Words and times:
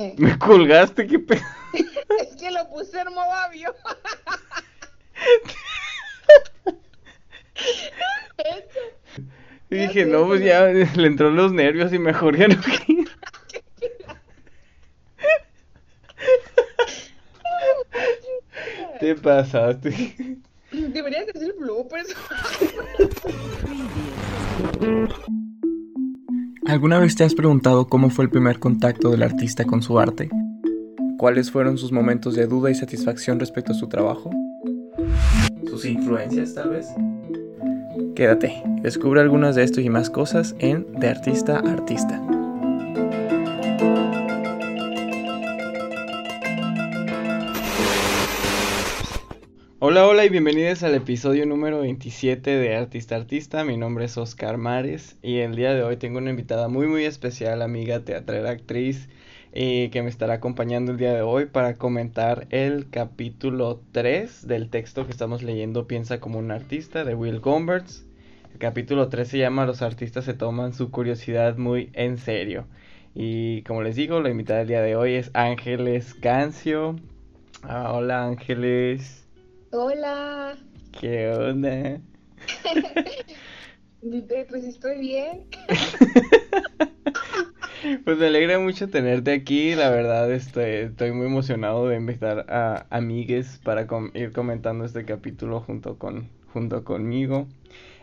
Me 0.16 0.38
colgaste, 0.38 1.08
qué 1.08 1.18
pedo. 1.18 1.42
es 1.72 2.36
que 2.36 2.52
lo 2.52 2.70
puse 2.70 3.00
avión. 3.00 3.74
y 9.70 9.76
dije, 9.76 10.06
no, 10.06 10.24
pues 10.28 10.44
ya 10.44 10.66
le 10.66 11.06
entró 11.08 11.32
los 11.32 11.52
nervios 11.52 11.92
y 11.92 11.98
mejor 11.98 12.36
ya 12.36 12.46
no. 12.46 12.54
Te 19.00 19.16
pasaste. 19.16 20.27
¿Alguna 26.68 26.98
vez 26.98 27.16
te 27.16 27.24
has 27.24 27.34
preguntado 27.34 27.86
cómo 27.86 28.10
fue 28.10 28.26
el 28.26 28.30
primer 28.30 28.58
contacto 28.58 29.10
del 29.10 29.22
artista 29.22 29.64
con 29.64 29.80
su 29.80 29.98
arte? 29.98 30.28
¿Cuáles 31.16 31.50
fueron 31.50 31.78
sus 31.78 31.92
momentos 31.92 32.34
de 32.34 32.46
duda 32.46 32.70
y 32.70 32.74
satisfacción 32.74 33.40
respecto 33.40 33.72
a 33.72 33.74
su 33.74 33.88
trabajo? 33.88 34.30
¿Sus 35.66 35.86
influencias 35.86 36.52
tal 36.52 36.68
vez? 36.68 36.86
Quédate, 38.14 38.62
descubre 38.82 39.22
algunas 39.22 39.56
de 39.56 39.62
esto 39.62 39.80
y 39.80 39.88
más 39.88 40.10
cosas 40.10 40.54
en 40.58 40.86
De 40.92 41.08
Artista 41.08 41.56
a 41.56 41.72
Artista. 41.72 42.20
Hola, 49.98 50.06
hola 50.06 50.24
y 50.26 50.28
bienvenidos 50.28 50.84
al 50.84 50.94
episodio 50.94 51.44
número 51.44 51.80
27 51.80 52.56
de 52.56 52.76
Artista 52.76 53.16
Artista. 53.16 53.64
Mi 53.64 53.76
nombre 53.76 54.04
es 54.04 54.16
Oscar 54.16 54.56
Mares 54.56 55.16
y 55.22 55.38
el 55.38 55.56
día 55.56 55.74
de 55.74 55.82
hoy 55.82 55.96
tengo 55.96 56.18
una 56.18 56.30
invitada 56.30 56.68
muy 56.68 56.86
muy 56.86 57.04
especial, 57.04 57.62
amiga 57.62 58.04
teatrera, 58.04 58.50
actriz, 58.50 59.08
eh, 59.52 59.90
que 59.90 60.02
me 60.04 60.08
estará 60.08 60.34
acompañando 60.34 60.92
el 60.92 60.98
día 60.98 61.12
de 61.12 61.22
hoy 61.22 61.46
para 61.46 61.74
comentar 61.74 62.46
el 62.50 62.88
capítulo 62.90 63.80
3 63.90 64.46
del 64.46 64.70
texto 64.70 65.04
que 65.04 65.10
estamos 65.10 65.42
leyendo 65.42 65.88
Piensa 65.88 66.20
como 66.20 66.38
un 66.38 66.52
artista 66.52 67.04
de 67.04 67.16
Will 67.16 67.40
Gomberts. 67.40 68.06
El 68.52 68.58
capítulo 68.60 69.08
3 69.08 69.26
se 69.26 69.38
llama 69.38 69.66
Los 69.66 69.82
artistas 69.82 70.24
se 70.24 70.34
toman 70.34 70.74
su 70.74 70.92
curiosidad 70.92 71.56
muy 71.56 71.90
en 71.94 72.18
serio. 72.18 72.68
Y 73.16 73.62
como 73.62 73.82
les 73.82 73.96
digo, 73.96 74.20
la 74.20 74.30
invitada 74.30 74.60
del 74.60 74.68
día 74.68 74.80
de 74.80 74.94
hoy 74.94 75.14
es 75.14 75.32
Ángeles 75.34 76.14
Cancio. 76.14 76.94
Ah, 77.64 77.90
hola 77.94 78.24
Ángeles. 78.26 79.27
Hola. 79.70 80.56
¿Qué 80.98 81.30
onda? 81.30 82.00
pues 84.48 84.64
estoy 84.64 84.98
bien. 84.98 85.44
pues 88.04 88.18
me 88.18 88.28
alegra 88.28 88.58
mucho 88.58 88.88
tenerte 88.88 89.32
aquí, 89.32 89.74
la 89.74 89.90
verdad 89.90 90.32
estoy, 90.32 90.70
estoy 90.70 91.12
muy 91.12 91.26
emocionado 91.26 91.86
de 91.86 91.96
invitar 91.96 92.46
a 92.48 92.86
amigues 92.88 93.60
para 93.62 93.86
ir 94.14 94.32
comentando 94.32 94.86
este 94.86 95.04
capítulo 95.04 95.60
junto, 95.60 95.98
con, 95.98 96.30
junto 96.54 96.82
conmigo. 96.84 97.46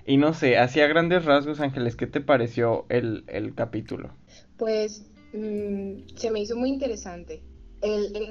Y 0.05 0.17
no 0.17 0.35
sé, 0.35 0.59
hacia 0.59 0.85
grandes 0.85 1.25
rasgos, 1.25 1.61
Ángeles, 1.61 1.95
¿qué 1.95 2.05
te 2.05 2.21
pareció 2.21 2.85
el, 2.89 3.23
el 3.25 3.55
capítulo? 3.55 4.11
Pues 4.57 5.09
mm, 5.33 6.15
se 6.15 6.29
me 6.29 6.41
hizo 6.41 6.55
muy 6.55 6.69
interesante 6.69 7.41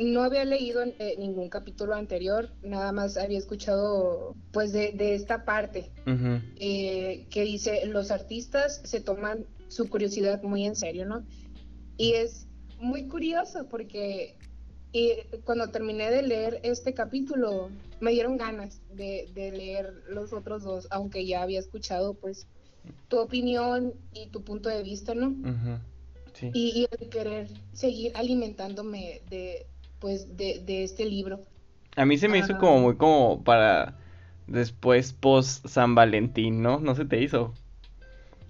no 0.00 0.22
había 0.22 0.44
leído 0.44 0.82
eh, 0.82 1.16
ningún 1.18 1.48
capítulo 1.48 1.94
anterior, 1.94 2.50
nada 2.62 2.92
más 2.92 3.16
había 3.16 3.38
escuchado 3.38 4.34
pues 4.52 4.72
de, 4.72 5.14
esta 5.14 5.44
parte 5.44 5.90
eh, 6.06 7.26
que 7.30 7.42
dice 7.42 7.86
los 7.86 8.10
artistas 8.10 8.80
se 8.84 9.00
toman 9.00 9.46
su 9.68 9.88
curiosidad 9.88 10.42
muy 10.42 10.64
en 10.64 10.76
serio, 10.76 11.06
¿no? 11.06 11.24
Y 11.96 12.12
es 12.14 12.46
muy 12.80 13.08
curioso 13.08 13.68
porque 13.68 14.36
cuando 15.44 15.68
terminé 15.70 16.10
de 16.10 16.22
leer 16.22 16.60
este 16.62 16.94
capítulo 16.94 17.68
me 18.00 18.12
dieron 18.12 18.36
ganas 18.36 18.80
de, 18.92 19.28
leer 19.34 19.92
los 20.08 20.32
otros 20.32 20.62
dos, 20.62 20.86
aunque 20.90 21.26
ya 21.26 21.42
había 21.42 21.58
escuchado 21.58 22.14
pues 22.14 22.46
tu 23.08 23.18
opinión 23.18 23.94
y 24.12 24.28
tu 24.28 24.42
punto 24.42 24.68
de 24.68 24.82
vista, 24.82 25.14
¿no? 25.14 25.34
Y, 26.42 26.86
el 26.98 27.08
querer 27.08 27.48
seguir 27.72 28.12
alimentándome 28.16 29.22
de, 29.30 29.66
pues, 30.00 30.36
de, 30.36 30.84
este 30.84 31.04
libro. 31.04 31.40
A 31.96 32.04
mí 32.04 32.18
se 32.18 32.28
me 32.28 32.38
hizo 32.38 32.58
como 32.58 32.80
muy 32.80 32.96
como 32.96 33.44
para 33.44 33.98
después 34.46 35.12
post 35.12 35.66
San 35.66 35.94
Valentín, 35.94 36.62
¿no? 36.62 36.80
No 36.80 36.94
se 36.94 37.04
te 37.04 37.22
hizo. 37.22 37.54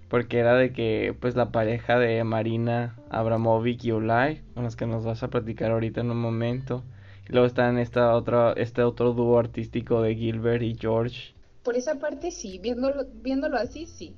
Porque 0.09 0.39
era 0.39 0.55
de 0.55 0.71
que, 0.71 1.15
pues, 1.19 1.35
la 1.35 1.51
pareja 1.51 1.99
de 1.99 2.23
Marina 2.23 2.97
Abramovic 3.09 3.83
y 3.83 3.91
Ulay, 3.91 4.41
con 4.53 4.63
los 4.63 4.75
que 4.75 4.85
nos 4.85 5.03
vas 5.03 5.23
a 5.23 5.29
platicar 5.29 5.71
ahorita 5.71 6.01
en 6.01 6.11
un 6.11 6.19
momento. 6.19 6.83
Y 7.27 7.33
luego 7.33 7.47
está 7.47 7.69
en 7.69 7.79
esta 7.79 8.15
otra, 8.15 8.53
este 8.53 8.83
otro 8.83 9.13
dúo 9.13 9.39
artístico 9.39 10.01
de 10.01 10.15
Gilbert 10.15 10.61
y 10.61 10.75
George. 10.79 11.33
Por 11.63 11.75
esa 11.75 11.95
parte 11.95 12.29
sí, 12.29 12.59
viéndolo, 12.59 13.05
viéndolo 13.21 13.57
así, 13.57 13.87
sí. 13.87 14.15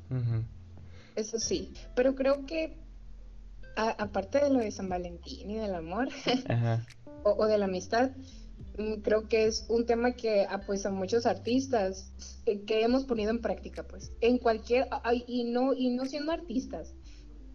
Eso 1.15 1.39
sí. 1.39 1.71
Pero 1.95 2.15
creo 2.15 2.45
que 2.45 2.75
aparte 3.77 4.39
de 4.39 4.49
lo 4.49 4.59
de 4.59 4.71
San 4.71 4.89
Valentín 4.89 5.51
y 5.51 5.55
del 5.55 5.75
amor 5.75 6.09
o, 7.23 7.45
de 7.45 7.57
la 7.57 7.65
amistad, 7.65 8.11
mm, 8.77 9.01
creo 9.01 9.27
que 9.27 9.45
es 9.45 9.65
un 9.69 9.85
tema 9.85 10.13
que 10.13 10.47
ah, 10.49 10.61
pues 10.65 10.85
a 10.85 10.89
muchos 10.89 11.25
artistas 11.25 12.11
que 12.45 12.83
hemos 12.83 13.03
ponido 13.03 13.29
en 13.29 13.41
práctica 13.41 13.83
pues 13.83 14.11
en 14.21 14.37
cualquier 14.37 14.87
y 15.27 15.43
no 15.43 15.73
y 15.73 15.89
no 15.89 16.05
siendo 16.05 16.31
artistas 16.31 16.93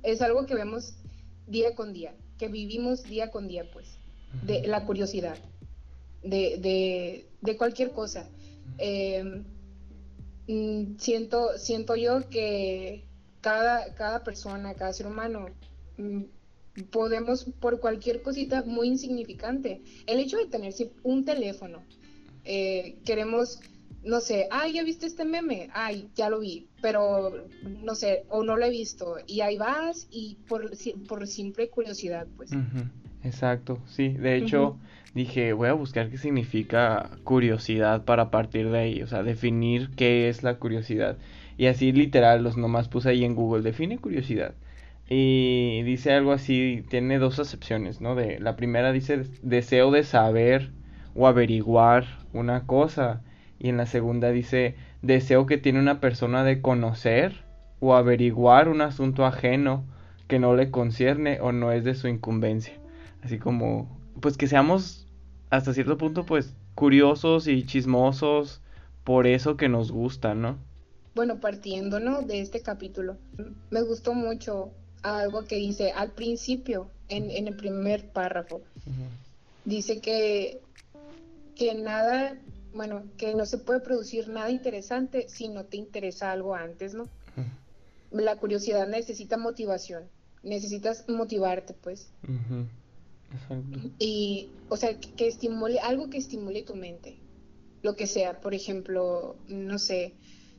es 0.02 0.20
algo 0.20 0.46
que 0.46 0.54
vemos 0.54 0.94
día 1.46 1.74
con 1.74 1.92
día 1.92 2.14
que 2.38 2.48
vivimos 2.48 3.02
día 3.04 3.30
con 3.30 3.48
día 3.48 3.64
pues 3.72 3.98
de 4.44 4.66
la 4.66 4.84
curiosidad 4.86 5.38
de, 6.22 7.26
de, 7.42 7.56
cualquier 7.56 7.90
cosa. 7.90 8.28
Em, 8.78 9.44
mm, 10.46 10.98
siento 10.98 11.58
siento 11.58 11.96
yo 11.96 12.28
que 12.28 13.04
cada 13.40 13.92
cada 13.94 14.22
persona 14.22 14.74
cada 14.74 14.92
ser 14.92 15.06
humano 15.06 15.46
podemos 16.90 17.44
por 17.60 17.80
cualquier 17.80 18.22
cosita 18.22 18.64
muy 18.64 18.88
insignificante. 18.88 19.82
El 20.06 20.18
hecho 20.18 20.38
de 20.38 20.46
tener 20.46 20.72
un 21.02 21.24
teléfono, 21.24 21.82
eh, 22.44 22.96
queremos, 23.04 23.60
no 24.04 24.20
sé, 24.20 24.48
ay, 24.50 24.74
ya 24.74 24.82
viste 24.82 25.06
este 25.06 25.24
meme, 25.24 25.68
ay, 25.74 26.08
ya 26.14 26.30
lo 26.30 26.40
vi, 26.40 26.68
pero 26.80 27.46
no 27.82 27.94
sé, 27.94 28.24
o 28.28 28.42
no 28.42 28.56
lo 28.56 28.64
he 28.64 28.70
visto, 28.70 29.16
y 29.26 29.40
ahí 29.42 29.58
vas 29.58 30.08
y 30.10 30.38
por, 30.48 30.70
por 31.06 31.26
simple 31.26 31.68
curiosidad, 31.68 32.26
pues. 32.36 32.50
Exacto, 33.22 33.78
sí, 33.86 34.08
de 34.08 34.36
hecho 34.36 34.78
dije, 35.14 35.52
voy 35.52 35.68
a 35.68 35.74
buscar 35.74 36.10
qué 36.10 36.16
significa 36.18 37.10
curiosidad 37.24 38.04
para 38.04 38.30
partir 38.30 38.70
de 38.70 38.78
ahí, 38.78 39.02
o 39.02 39.06
sea, 39.06 39.22
definir 39.22 39.90
qué 39.90 40.28
es 40.28 40.42
la 40.42 40.58
curiosidad. 40.58 41.18
Y 41.58 41.66
así 41.66 41.92
literal, 41.92 42.42
los 42.42 42.56
nomás 42.56 42.88
puse 42.88 43.10
ahí 43.10 43.24
en 43.24 43.34
Google, 43.34 43.62
define 43.62 43.98
curiosidad. 43.98 44.54
Y 45.14 45.82
dice 45.82 46.14
algo 46.14 46.32
así, 46.32 46.86
tiene 46.88 47.18
dos 47.18 47.38
acepciones, 47.38 48.00
¿no? 48.00 48.14
De, 48.14 48.40
la 48.40 48.56
primera 48.56 48.92
dice 48.92 49.24
deseo 49.42 49.90
de 49.90 50.04
saber 50.04 50.72
o 51.14 51.26
averiguar 51.26 52.06
una 52.32 52.66
cosa. 52.66 53.22
Y 53.58 53.68
en 53.68 53.76
la 53.76 53.84
segunda 53.84 54.30
dice 54.30 54.74
deseo 55.02 55.44
que 55.44 55.58
tiene 55.58 55.80
una 55.80 56.00
persona 56.00 56.44
de 56.44 56.62
conocer 56.62 57.44
o 57.78 57.94
averiguar 57.94 58.70
un 58.70 58.80
asunto 58.80 59.26
ajeno 59.26 59.84
que 60.28 60.38
no 60.38 60.56
le 60.56 60.70
concierne 60.70 61.42
o 61.42 61.52
no 61.52 61.72
es 61.72 61.84
de 61.84 61.94
su 61.94 62.08
incumbencia. 62.08 62.72
Así 63.22 63.38
como, 63.38 64.00
pues 64.22 64.38
que 64.38 64.46
seamos 64.46 65.06
hasta 65.50 65.74
cierto 65.74 65.98
punto, 65.98 66.24
pues 66.24 66.56
curiosos 66.74 67.48
y 67.48 67.66
chismosos 67.66 68.62
por 69.04 69.26
eso 69.26 69.58
que 69.58 69.68
nos 69.68 69.92
gusta, 69.92 70.34
¿no? 70.34 70.56
Bueno, 71.14 71.38
partiendo, 71.38 72.00
¿no? 72.00 72.22
De 72.22 72.40
este 72.40 72.62
capítulo, 72.62 73.18
me 73.70 73.82
gustó 73.82 74.14
mucho 74.14 74.72
algo 75.02 75.44
que 75.44 75.56
dice 75.56 75.92
al 75.92 76.12
principio, 76.12 76.90
en, 77.08 77.30
en 77.30 77.48
el 77.48 77.56
primer 77.56 78.08
párrafo. 78.08 78.62
Dice 79.64 80.00
que, 80.00 80.60
que 81.54 81.74
nada, 81.74 82.38
bueno, 82.74 83.04
que 83.16 83.34
no 83.34 83.46
se 83.46 83.58
puede 83.58 83.80
producir 83.80 84.28
nada 84.28 84.50
interesante 84.50 85.28
si 85.28 85.48
no 85.48 85.64
te 85.64 85.76
interesa 85.76 86.32
algo 86.32 86.54
antes, 86.54 86.94
¿no? 86.94 87.08
La 88.10 88.36
curiosidad 88.36 88.88
necesita 88.88 89.36
motivación, 89.36 90.04
necesitas 90.42 91.08
motivarte, 91.08 91.74
pues. 91.74 92.08
Y, 93.98 94.50
o 94.68 94.76
sea, 94.76 94.98
que, 94.98 95.26
estimule, 95.28 95.80
algo 95.80 96.10
que 96.10 96.18
estimule 96.18 96.62
tu 96.62 96.74
mente, 96.74 97.18
lo 97.82 97.96
que 97.96 98.06
sea, 98.06 98.40
por 98.40 98.54
ejemplo, 98.54 99.36
no 99.48 99.78
sé, 99.78 100.14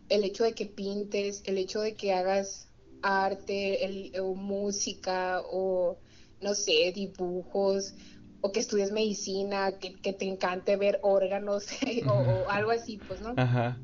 el 0.10 0.24
hecho 0.24 0.44
de 0.44 0.54
que 0.54 0.66
pintes, 0.66 1.44
el 1.46 1.58
hecho 1.58 1.82
de 1.82 1.94
que 1.94 2.14
hagas 2.14 2.68
arte, 3.04 3.86
el, 3.86 4.20
o 4.20 4.34
música, 4.34 5.42
o 5.52 5.98
no 6.42 6.56
sé, 6.56 6.92
dibujos, 6.96 7.94
o 8.42 8.52
que 8.52 8.60
estudies 8.60 8.92
medicina, 8.92 9.78
que, 9.80 10.14
te 10.14 10.26
encante 10.26 10.76
ver 10.76 11.00
órganos, 11.02 11.68
o, 12.08 12.50
algo 12.50 12.72
así, 12.72 13.00
pues, 13.08 13.22
¿no? 13.22 13.34
Ajá. 13.38 13.80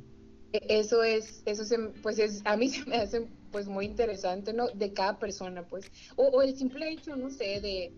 E, 0.52 0.80
eso 0.80 1.04
es, 1.04 1.44
eso 1.46 1.64
se, 1.64 1.78
pues 2.02 2.20
es, 2.20 2.42
a 2.46 2.58
mí 2.58 2.70
se 2.70 2.86
me 2.86 2.98
hace 2.98 3.28
pues 3.52 3.68
muy 3.68 3.86
interesante, 3.86 4.54
¿no? 4.54 4.68
De 4.68 4.94
cada 4.94 5.20
persona, 5.20 5.68
pues. 5.68 5.92
O, 6.16 6.42
el 6.42 6.56
simple 6.58 6.92
hecho, 6.92 7.16
no 7.16 7.30
sé, 7.30 7.62
de, 7.62 7.94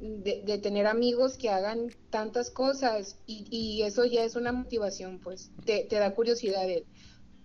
de, 0.00 0.58
tener 0.58 0.86
amigos 0.86 1.36
que 1.36 1.50
hagan 1.50 1.90
tantas 2.10 2.50
cosas 2.50 3.18
y, 3.26 3.46
y, 3.50 3.82
eso 3.82 4.04
ya 4.04 4.24
es 4.24 4.36
una 4.36 4.52
motivación, 4.52 5.18
pues 5.18 5.50
te, 5.64 5.84
te 5.84 5.96
da 5.96 6.14
curiosidad. 6.14 6.66
De, 6.66 6.86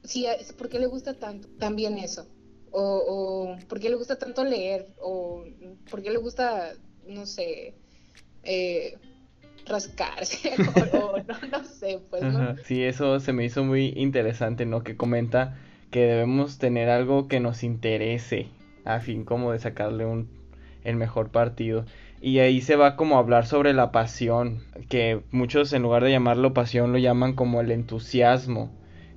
si, 0.03 0.25
¿Por 0.57 0.69
qué 0.69 0.79
le 0.79 0.87
gusta 0.87 1.13
tanto? 1.13 1.47
También 1.59 1.97
eso. 1.97 2.27
O, 2.73 3.03
o 3.07 3.67
¿por 3.67 3.79
qué 3.79 3.89
le 3.89 3.95
gusta 3.95 4.17
tanto 4.17 4.43
leer? 4.43 4.87
O 4.99 5.45
¿por 5.89 6.01
qué 6.01 6.09
le 6.09 6.17
gusta, 6.17 6.73
no 7.07 7.25
sé, 7.25 7.75
eh, 8.43 8.97
rascarse? 9.65 10.51
o, 10.93 11.17
no, 11.51 11.63
sé, 11.63 12.01
pues, 12.09 12.23
¿no? 12.23 12.57
Sí, 12.65 12.83
eso 12.83 13.19
se 13.19 13.31
me 13.31 13.45
hizo 13.45 13.63
muy 13.63 13.93
interesante, 13.95 14.65
¿no? 14.65 14.83
Que 14.83 14.97
comenta 14.97 15.55
que 15.91 16.01
debemos 16.01 16.57
tener 16.57 16.89
algo 16.89 17.27
que 17.27 17.39
nos 17.39 17.63
interese 17.63 18.49
a 18.83 18.99
fin 18.99 19.23
como 19.23 19.51
de 19.51 19.59
sacarle 19.59 20.05
un 20.05 20.27
el 20.83 20.95
mejor 20.95 21.29
partido 21.29 21.85
y 22.19 22.39
ahí 22.39 22.61
se 22.61 22.75
va 22.75 22.95
como 22.95 23.15
a 23.15 23.19
hablar 23.19 23.45
sobre 23.45 23.73
la 23.73 23.91
pasión 23.91 24.63
que 24.89 25.21
muchos 25.31 25.71
en 25.71 25.81
lugar 25.81 26.03
de 26.03 26.11
llamarlo 26.11 26.53
pasión 26.53 26.91
lo 26.91 26.97
llaman 26.97 27.33
como 27.33 27.61
el 27.61 27.71
entusiasmo 27.71 28.71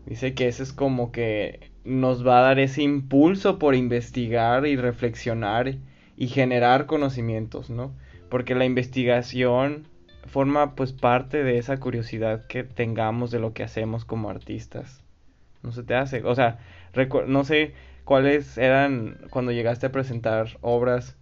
dice 0.07 0.35
que 0.35 0.47
ese 0.47 0.63
es 0.63 0.73
como 0.73 1.11
que 1.11 1.71
nos 1.87 2.27
va 2.27 2.39
a 2.39 2.43
dar 2.43 2.59
ese 2.59 2.83
impulso 2.83 3.59
por 3.59 3.75
investigar 3.75 4.67
y 4.67 4.77
reflexionar 4.77 5.77
y 6.17 6.29
generar 6.29 6.87
conocimientos 6.87 7.71
no 7.71 7.95
porque 8.29 8.55
la 8.55 8.65
investigación 8.65 9.87
forma 10.27 10.75
pues 10.75 10.93
parte 10.93 11.45
de 11.45 11.59
esa 11.59 11.79
curiosidad 11.79 12.47
que 12.47 12.65
tengamos 12.65 13.31
de 13.31 13.39
lo 13.39 13.53
que 13.53 13.63
hacemos 13.63 14.05
como 14.05 14.29
artistas 14.29 15.03
no 15.67 15.73
se 15.73 15.83
te 15.83 15.95
hace. 15.95 16.23
O 16.25 16.35
sea, 16.35 16.59
no 17.27 17.45
sé 17.45 17.75
cuáles 18.05 18.57
eran 18.57 19.19
cuando 19.31 19.53
llegaste 19.53 19.87
a 19.87 19.93
presentar 19.93 20.57
obras, 20.63 21.17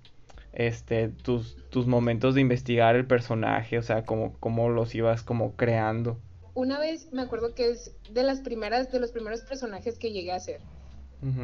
este, 0.52 1.08
tus, 1.08 1.56
tus 1.70 1.87
momentos 1.88 2.37
de 2.37 2.43
investigar 2.43 2.94
el 2.94 3.06
personaje, 3.06 3.78
o 3.78 3.82
sea, 3.82 4.05
cómo, 4.05 4.37
cómo 4.38 4.69
los 4.69 4.94
ibas 4.94 5.22
como 5.22 5.56
creando. 5.56 6.20
Una 6.54 6.78
vez 6.78 7.12
me 7.12 7.22
acuerdo 7.22 7.54
que 7.54 7.70
es 7.70 7.92
de 8.10 8.22
las 8.22 8.40
primeras, 8.40 8.90
de 8.90 9.00
los 9.00 9.10
primeros 9.10 9.42
personajes 9.42 9.98
que 9.98 10.12
llegué 10.12 10.32
a 10.32 10.36
hacer. 10.36 10.60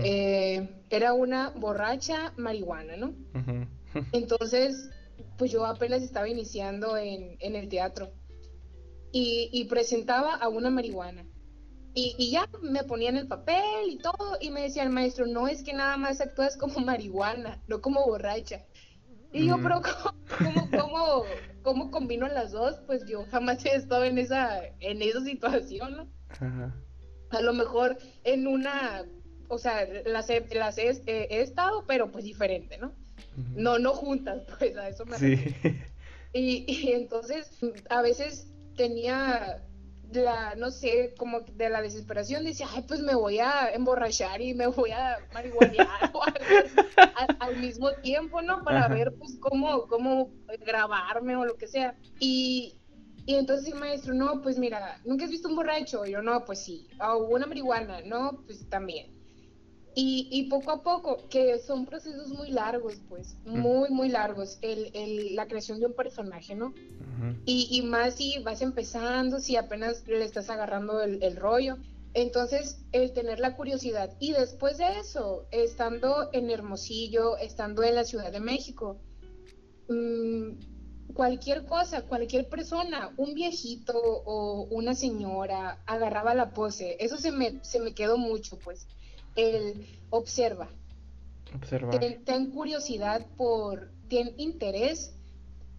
Eh, 0.03 0.69
era 0.91 1.15
una 1.15 1.51
borracha 1.51 2.35
marihuana, 2.37 2.97
¿no? 2.97 3.15
Entonces, 4.13 4.91
pues 5.39 5.51
yo 5.51 5.65
apenas 5.65 6.03
estaba 6.03 6.29
iniciando 6.29 6.99
en, 6.99 7.37
en 7.41 7.57
el 7.57 7.69
teatro 7.69 8.13
y, 9.11 9.49
y 9.53 9.65
presentaba 9.65 10.35
a 10.35 10.49
una 10.49 10.71
marihuana. 10.71 11.25
Y, 11.93 12.31
ya 12.31 12.49
me 12.63 12.85
ponían 12.85 13.17
el 13.17 13.27
papel 13.27 13.91
y 13.91 13.99
todo, 13.99 14.37
y 14.41 14.51
me 14.51 14.63
decía 14.63 14.85
el 14.85 14.91
maestro, 14.91 15.27
no 15.27 15.49
es 15.49 15.65
que 15.65 15.73
nada 15.73 15.97
más 15.97 16.21
actúas 16.21 16.57
como 16.57 16.79
marihuana, 16.87 17.61
no 17.67 17.81
como 17.81 18.05
borracha. 18.07 18.65
Y 19.33 19.47
yo, 19.47 19.59
pero 19.63 19.81
¿cómo, 19.81 20.15
cómo, 20.39 20.71
cómo, 20.71 21.25
combino 21.63 22.29
las 22.29 22.53
dos? 22.53 22.81
Pues 22.87 23.05
yo 23.07 23.25
jamás 23.31 23.65
he 23.65 23.75
estado 23.75 24.05
en 24.05 24.19
esa, 24.19 24.65
en 24.81 25.03
esa 25.03 25.21
situación, 25.25 25.97
¿no? 25.97 26.09
A 27.31 27.41
lo 27.41 27.53
mejor 27.53 27.99
en 28.25 28.47
una, 28.47 29.05
o 29.49 29.59
sea, 29.59 29.87
las 30.07 30.31
he, 30.31 30.45
las 30.55 30.79
he, 30.79 30.91
estado, 31.41 31.85
pero 31.87 32.11
pues 32.11 32.25
diferente, 32.25 32.79
¿no? 32.79 32.95
No, 33.55 33.79
no 33.79 33.93
juntas, 33.93 34.43
pues 34.59 34.77
a 34.77 34.89
eso 34.89 35.05
me 35.07 35.19
sí. 35.19 35.55
Y, 36.33 36.65
y 36.69 36.93
entonces, 36.93 37.51
a 37.89 38.03
veces 38.03 38.53
tenía 38.77 39.63
la, 40.13 40.55
no 40.57 40.71
sé, 40.71 41.15
como 41.17 41.41
de 41.41 41.69
la 41.69 41.83
desesperación, 41.83 42.45
decía, 42.45 42.67
ay, 42.75 42.85
pues 42.87 43.01
me 43.01 43.15
voy 43.15 43.39
a 43.39 43.71
emborrachar 43.73 44.41
y 44.41 44.55
me 44.55 44.67
voy 44.67 44.91
a 44.91 45.19
marihuanear 45.33 46.13
al, 47.41 47.57
mismo 47.57 47.93
tiempo, 48.03 48.43
¿no? 48.43 48.63
Para 48.63 48.89
ver, 48.89 49.15
pues, 49.19 49.39
cómo, 49.41 49.87
cómo 49.87 50.31
grabarme 50.67 51.37
o 51.37 51.45
lo 51.45 51.57
que 51.57 51.67
sea. 51.67 51.97
Y, 52.19 52.79
y 53.27 53.35
entonces 53.35 53.73
el 53.73 53.79
maestro, 53.79 54.15
no, 54.15 54.41
pues 54.43 54.59
mira, 54.59 55.01
¿nunca 55.05 55.25
has 55.25 55.31
visto 55.31 55.49
un 55.49 55.57
borracho? 55.57 56.05
yo, 56.07 56.23
no, 56.23 56.45
pues 56.45 56.65
sí. 56.65 56.89
O 57.01 57.19
una 57.27 57.47
marihuana, 57.47 58.01
no, 58.03 58.43
pues 58.47 58.69
también. 58.69 59.20
Y, 59.95 60.29
y, 60.31 60.45
poco 60.45 60.71
a 60.71 60.83
poco, 60.83 61.29
que 61.29 61.59
son 61.59 61.85
procesos 61.85 62.29
muy 62.29 62.51
largos, 62.51 62.95
pues, 63.09 63.37
muy, 63.45 63.91
muy 63.91 64.09
largos, 64.09 64.59
el, 64.63 64.91
el, 64.95 65.35
la 65.35 65.49
creación 65.49 65.81
de 65.81 65.87
un 65.87 65.95
personaje, 65.95 66.55
¿no? 66.55 66.73
y, 67.45 67.69
y, 67.71 67.83
más 67.83 68.15
si 68.15 68.39
vas 68.39 68.63
empezando, 68.63 69.41
si 69.41 69.57
apenas 69.57 70.07
le 70.07 70.25
estás 70.25 70.49
agarrando 70.49 71.03
el, 71.03 71.23
el, 71.23 71.37
rollo. 71.37 71.77
Entonces, 72.15 72.79
el 72.93 73.13
tener 73.13 73.41
la 73.41 73.57
curiosidad. 73.57 74.17
Y 74.21 74.33
después 74.33 74.79
de 74.79 74.99
eso, 75.01 75.47
estando 75.51 76.31
en 76.33 76.51
Hermosillo, 76.51 77.37
estando 77.37 77.83
en 77.83 77.95
la 77.97 78.05
Ciudad 78.05 78.33
de 78.33 78.41
México, 78.41 79.01
mmm, 79.89 80.53
cualquier 81.15 81.67
cosa, 81.67 82.03
cualquier 82.03 82.49
persona, 82.49 83.13
un 83.17 83.35
viejito 83.35 83.95
o 83.99 84.69
una 84.71 84.95
señora, 84.95 85.83
agarraba 85.87 86.35
la 86.35 86.53
pose. 86.53 86.97
Eso 87.01 87.17
se 87.17 87.33
me, 87.33 87.63
se 87.63 87.81
me 87.81 87.93
quedó 87.93 88.17
mucho, 88.17 88.59
pues 88.59 88.87
el 89.37 89.87
observa. 90.11 90.69
Ten, 92.25 92.51
curiosidad 92.53 93.27
por, 93.37 93.91
ten 94.09 94.35
interés 94.37 95.15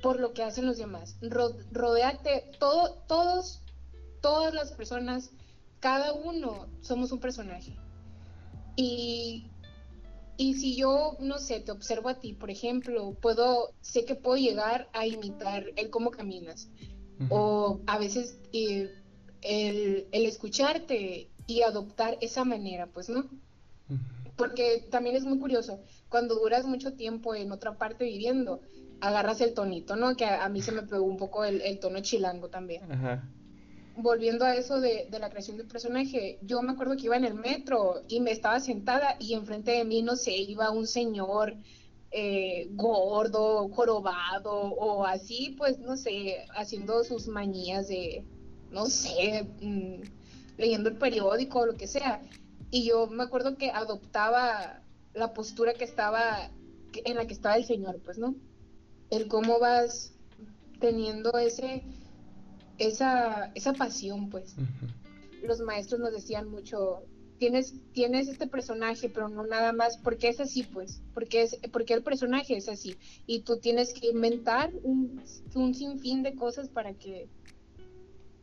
por 0.01 0.19
lo 0.19 0.33
que 0.33 0.44
hacen 0.44 0.65
los 0.65 0.77
demás. 0.77 1.18
rodeate, 1.21 2.51
todo, 2.59 3.03
todos, 3.07 3.62
todas 4.21 4.53
las 4.53 4.74
personas, 4.74 5.31
cada 5.80 6.13
uno 6.13 6.68
somos 6.81 7.12
un 7.12 7.19
personaje. 7.19 7.77
Y, 8.75 9.48
y 10.38 10.56
si 10.56 10.75
yo, 10.75 11.18
no 11.19 11.38
sé, 11.38 11.59
te 11.62 11.71
observo 11.71 12.09
a 12.09 12.19
ti, 12.19 12.33
por 12.33 12.50
ejemplo, 12.50 13.13
puedo, 13.21 13.74
sé 13.81 14.06
que 14.06 14.15
puedo 14.15 14.38
llegar 14.38 14.89
a 14.94 15.06
imitar 15.06 15.65
el 15.75 15.89
cómo 15.89 16.12
caminas. 16.12 16.69
O 17.30 17.81
a 17.86 18.00
veces 18.00 18.39
eh, 18.51 18.92
el, 19.42 20.07
el 20.12 20.25
escucharte 20.25 21.30
y 21.51 21.62
adoptar 21.63 22.18
esa 22.21 22.44
manera, 22.45 22.88
pues, 22.88 23.09
¿no? 23.09 23.25
Porque 24.38 24.88
también 24.89 25.15
es 25.15 25.24
muy 25.24 25.38
curioso, 25.38 25.81
cuando 26.09 26.36
duras 26.36 26.65
mucho 26.65 26.94
tiempo 26.94 27.36
en 27.36 27.51
otra 27.51 27.77
parte 27.77 28.06
viviendo, 28.06 28.62
agarras 29.01 29.42
el 29.42 29.53
tonito, 29.53 29.95
¿no? 29.95 30.15
Que 30.15 30.25
a, 30.25 30.48
mí 30.50 30.62
se 30.62 30.71
me 30.71 30.83
pegó 30.83 31.03
un 31.03 31.18
poco 31.18 31.44
el, 31.44 31.80
tono 31.80 32.00
chilango 32.00 32.48
también. 32.50 32.83
Volviendo 33.98 34.45
a 34.45 34.56
eso 34.56 34.80
de, 34.80 35.07
la 35.19 35.30
creación 35.30 35.57
del 35.57 35.68
personaje, 35.68 36.39
yo 36.42 36.62
me 36.62 36.71
acuerdo 36.71 36.95
que 36.95 37.06
iba 37.06 37.18
en 37.18 37.25
el 37.25 37.33
metro 37.33 38.01
y 38.07 38.21
me 38.21 38.31
estaba 38.31 38.59
sentada 38.59 39.18
y 39.19 39.33
enfrente 39.33 39.71
de 39.71 39.83
mí, 39.83 40.01
no 40.01 40.15
sé, 40.15 40.36
iba 40.38 40.71
un 40.71 40.88
señor 40.88 41.56
eh, 42.12 42.69
gordo, 42.71 43.68
jorobado 43.69 44.53
o 44.53 45.06
así, 45.06 45.56
pues, 45.57 45.80
no 45.80 45.98
sé, 45.98 46.45
haciendo 46.56 47.03
sus 47.03 47.27
manías 47.27 47.89
de, 47.89 48.24
no 48.72 48.86
sé, 48.86 49.48
mm, 49.62 50.01
leyendo 50.62 50.89
el 50.89 50.98
periódico 50.98 51.60
o 51.60 51.65
lo 51.65 51.75
que 51.75 51.88
sea. 51.88 52.22
Y 52.70 52.86
yo 52.88 53.08
me 53.08 53.24
acuerdo 53.24 53.58
que 53.58 53.72
adoptaba 53.72 54.82
la 55.13 55.34
postura 55.34 55.74
que 55.74 55.84
estaba, 55.84 56.51
en 56.94 57.15
la 57.15 57.25
que 57.25 57.34
estaba 57.34 57.56
el 57.56 57.65
Señor, 57.65 58.00
pues, 58.06 58.18
¿no? 58.18 58.36
El 59.10 59.27
cómo 59.27 59.60
vas 59.60 60.13
teniendo 60.80 61.38
ese, 61.38 61.84
esa, 62.77 63.51
esa 63.56 63.74
pasión, 63.74 64.30
pues. 64.30 64.56
Los 65.44 65.60
maestros 65.60 66.00
nos 66.00 66.13
decían 66.13 66.50
mucho, 66.50 67.03
tienes, 67.39 67.74
tienes 67.91 68.27
este 68.27 68.46
personaje, 68.46 69.10
pero 69.10 69.27
no 69.27 69.46
nada 69.48 69.74
más, 69.74 69.98
porque 69.98 70.30
es 70.30 70.39
así, 70.39 70.62
pues, 70.62 71.01
porque, 71.15 71.41
es, 71.41 71.58
porque 71.74 71.96
el 71.96 72.03
personaje 72.03 72.56
es 72.56 72.70
así. 72.70 72.96
Y 73.25 73.41
tú 73.41 73.58
tienes 73.58 73.94
que 73.94 74.10
inventar 74.10 74.72
un, 74.84 75.20
un 75.56 75.74
sinfín 75.74 76.22
de 76.22 76.36
cosas 76.36 76.70
para 76.70 76.94
que 76.94 77.27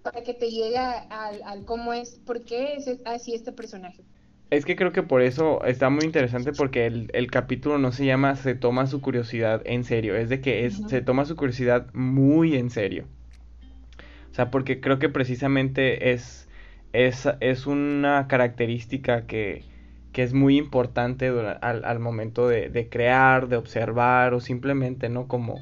para 0.02 0.22
que 0.22 0.34
te 0.34 0.50
llegue 0.50 0.78
al, 0.78 1.42
al 1.44 1.64
cómo 1.64 1.92
es, 1.92 2.20
por 2.24 2.44
qué 2.44 2.74
es 2.74 2.88
así 3.04 3.34
este 3.34 3.52
personaje. 3.52 4.02
Es 4.50 4.64
que 4.64 4.76
creo 4.76 4.92
que 4.92 5.02
por 5.02 5.20
eso 5.20 5.62
está 5.64 5.90
muy 5.90 6.04
interesante 6.04 6.52
porque 6.52 6.86
el, 6.86 7.10
el, 7.12 7.30
capítulo 7.30 7.76
no 7.76 7.92
se 7.92 8.06
llama 8.06 8.34
Se 8.34 8.54
toma 8.54 8.86
su 8.86 9.02
curiosidad 9.02 9.60
en 9.66 9.84
serio, 9.84 10.16
es 10.16 10.30
de 10.30 10.40
que 10.40 10.64
es, 10.64 10.80
se 10.88 11.02
toma 11.02 11.26
su 11.26 11.36
curiosidad 11.36 11.92
muy 11.92 12.56
en 12.56 12.70
serio. 12.70 13.04
O 14.30 14.34
sea, 14.34 14.50
porque 14.50 14.80
creo 14.80 14.98
que 14.98 15.10
precisamente 15.10 16.12
es, 16.12 16.48
es, 16.94 17.28
es 17.40 17.66
una 17.66 18.26
característica 18.26 19.26
que, 19.26 19.64
que 20.12 20.22
es 20.22 20.32
muy 20.32 20.56
importante 20.56 21.28
al, 21.28 21.84
al, 21.84 21.98
momento 21.98 22.48
de, 22.48 22.70
de, 22.70 22.88
crear, 22.88 23.48
de 23.48 23.56
observar 23.56 24.32
o 24.32 24.40
simplemente, 24.40 25.10
¿no? 25.10 25.28
Como, 25.28 25.60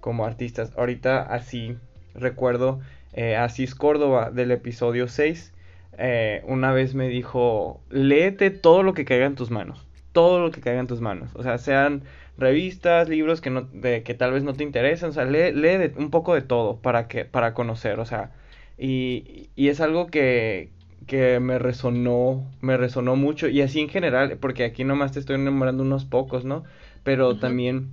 como 0.00 0.26
artistas. 0.26 0.72
Ahorita 0.76 1.22
así 1.22 1.76
recuerdo 2.14 2.80
eh, 3.16 3.34
Asís 3.36 3.74
Córdoba 3.74 4.30
del 4.30 4.52
episodio 4.52 5.08
6, 5.08 5.52
eh, 5.98 6.42
una 6.46 6.72
vez 6.72 6.94
me 6.94 7.08
dijo, 7.08 7.80
léete 7.90 8.50
todo 8.50 8.82
lo 8.82 8.94
que 8.94 9.04
caiga 9.04 9.26
en 9.26 9.34
tus 9.34 9.50
manos, 9.50 9.86
todo 10.12 10.38
lo 10.40 10.50
que 10.50 10.60
caiga 10.60 10.80
en 10.80 10.86
tus 10.86 11.00
manos, 11.00 11.30
o 11.34 11.42
sea, 11.42 11.58
sean 11.58 12.02
revistas, 12.38 13.08
libros 13.08 13.40
que, 13.40 13.50
no, 13.50 13.62
de, 13.72 14.02
que 14.02 14.14
tal 14.14 14.32
vez 14.32 14.44
no 14.44 14.52
te 14.52 14.62
interesan, 14.64 15.10
o 15.10 15.12
sea, 15.12 15.24
lee, 15.24 15.52
lee 15.52 15.92
un 15.96 16.10
poco 16.10 16.34
de 16.34 16.42
todo 16.42 16.76
para, 16.80 17.08
que, 17.08 17.24
para 17.24 17.54
conocer, 17.54 17.98
o 18.00 18.04
sea, 18.04 18.32
y, 18.78 19.48
y 19.56 19.68
es 19.68 19.80
algo 19.80 20.06
que, 20.08 20.70
que 21.06 21.40
me 21.40 21.58
resonó, 21.58 22.44
me 22.60 22.76
resonó 22.76 23.16
mucho, 23.16 23.48
y 23.48 23.62
así 23.62 23.80
en 23.80 23.88
general, 23.88 24.36
porque 24.38 24.64
aquí 24.64 24.84
nomás 24.84 25.12
te 25.12 25.20
estoy 25.20 25.38
nombrando 25.38 25.82
unos 25.82 26.04
pocos, 26.04 26.44
¿no? 26.44 26.64
Pero 27.02 27.38
también 27.38 27.92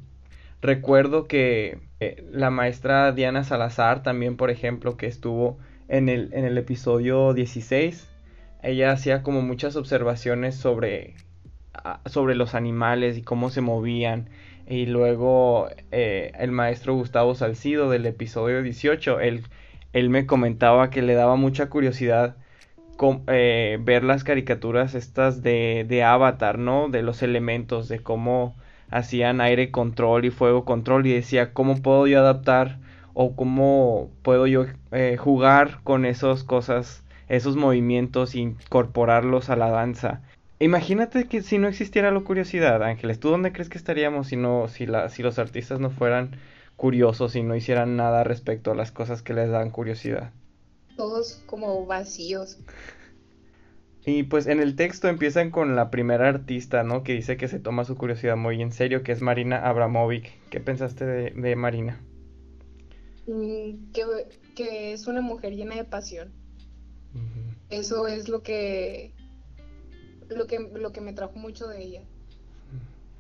recuerdo 0.62 1.28
que 1.28 1.80
Eh, 2.04 2.24
la 2.32 2.50
maestra 2.50 3.14
Diana 3.14 3.46
Salazar 3.46 4.04
también, 4.04 4.36
por 4.36 4.50
ejemplo, 4.50 4.98
que 4.98 5.08
estuvo 5.08 5.58
en 5.88 6.10
el, 6.10 6.34
en 6.34 6.44
el 6.44 6.58
episodio 6.58 7.34
16, 7.34 8.10
ella 8.62 8.92
hacía 8.92 9.24
como 9.24 9.42
muchas 9.42 9.78
observaciones 9.78 10.56
sobre, 10.56 11.16
sobre 12.06 12.36
los 12.36 12.56
animales 12.56 13.18
y 13.18 13.22
cómo 13.22 13.50
se 13.50 13.62
movían. 13.62 14.30
Y 14.68 14.86
luego 14.86 15.70
eh, 15.92 16.34
el 16.38 16.52
maestro 16.52 16.94
Gustavo 16.94 17.36
Salcido 17.36 17.90
del 17.90 18.06
episodio 18.06 18.62
18, 18.62 19.22
él, 19.22 19.44
él 19.94 20.10
me 20.10 20.26
comentaba 20.26 20.90
que 20.90 21.02
le 21.02 21.14
daba 21.14 21.38
mucha 21.38 21.70
curiosidad 21.70 22.36
eh, 23.28 23.78
ver 23.82 24.04
las 24.04 24.26
caricaturas 24.26 24.94
estas 24.94 25.42
de, 25.42 25.86
de 25.88 26.04
Avatar, 26.04 26.60
¿no? 26.60 26.90
De 26.90 27.02
los 27.02 27.24
elementos, 27.24 27.88
de 27.88 28.00
cómo 28.00 28.56
hacían 28.90 29.42
aire 29.42 29.72
control 29.72 30.26
y 30.26 30.30
fuego 30.30 30.66
control 30.66 31.08
y 31.08 31.14
decía, 31.14 31.54
¿cómo 31.54 31.82
puedo 31.82 32.08
yo 32.08 32.20
adaptar 32.20 32.80
o 33.14 33.36
cómo 33.36 34.10
puedo 34.22 34.48
yo 34.48 34.66
eh, 34.92 35.18
jugar 35.18 35.80
con 35.84 36.06
esas 36.06 36.44
cosas, 36.44 37.04
esos 37.28 37.56
movimientos 37.56 38.36
e 38.36 38.40
incorporarlos 38.40 39.50
a 39.50 39.56
la 39.56 39.70
danza? 39.70 40.22
Imagínate 40.60 41.28
que 41.28 41.42
si 41.42 41.58
no 41.58 41.68
existiera 41.68 42.12
la 42.12 42.22
curiosidad, 42.22 42.84
Ángeles, 42.84 43.20
¿tú 43.20 43.30
dónde 43.30 43.52
crees 43.52 43.70
que 43.70 43.78
estaríamos 43.78 44.28
si 44.28 44.38
no, 44.38 44.68
si 44.68 44.86
la, 44.86 45.10
si 45.10 45.22
los 45.22 45.38
artistas 45.38 45.80
no 45.80 45.90
fueran 45.90 46.38
curiosos 46.78 47.36
y 47.36 47.44
no 47.44 47.56
hicieran 47.56 47.98
nada 47.98 48.24
respecto 48.24 48.72
a 48.72 48.76
las 48.76 48.92
cosas 48.92 49.22
que 49.22 49.34
les 49.34 49.50
dan 49.50 49.72
curiosidad? 49.72 50.32
Todos 50.96 51.42
como 51.48 51.86
vacíos. 51.86 52.60
Y 54.06 54.24
pues 54.24 54.48
en 54.48 54.60
el 54.60 54.76
texto 54.76 55.08
empiezan 55.08 55.50
con 55.50 55.76
la 55.76 55.90
primera 55.90 56.28
artista, 56.28 56.84
¿no? 56.84 57.04
Que 57.04 57.14
dice 57.14 57.38
que 57.38 57.48
se 57.48 57.60
toma 57.60 57.86
su 57.86 57.96
curiosidad 57.96 58.36
muy 58.36 58.62
en 58.62 58.74
serio, 58.74 59.02
que 59.02 59.14
es 59.14 59.22
Marina 59.22 59.68
Abramovic. 59.68 60.30
¿Qué 60.50 60.60
pensaste 60.60 61.06
de, 61.06 61.56
Marina? 61.56 62.02
Mm, 63.28 63.92
que, 64.56 64.94
es 64.94 65.08
una 65.08 65.22
mujer 65.22 65.56
llena 65.56 65.76
de 65.76 65.86
pasión. 65.86 66.34
Eso 67.70 68.08
es 68.08 68.28
lo 68.28 68.44
que, 68.44 69.14
lo 70.28 70.48
que 70.48 70.60
lo 70.60 70.92
que 70.92 71.02
me 71.02 71.14
trajo 71.14 71.40
mucho 71.40 71.68
de 71.68 71.82
ella. 71.82 72.02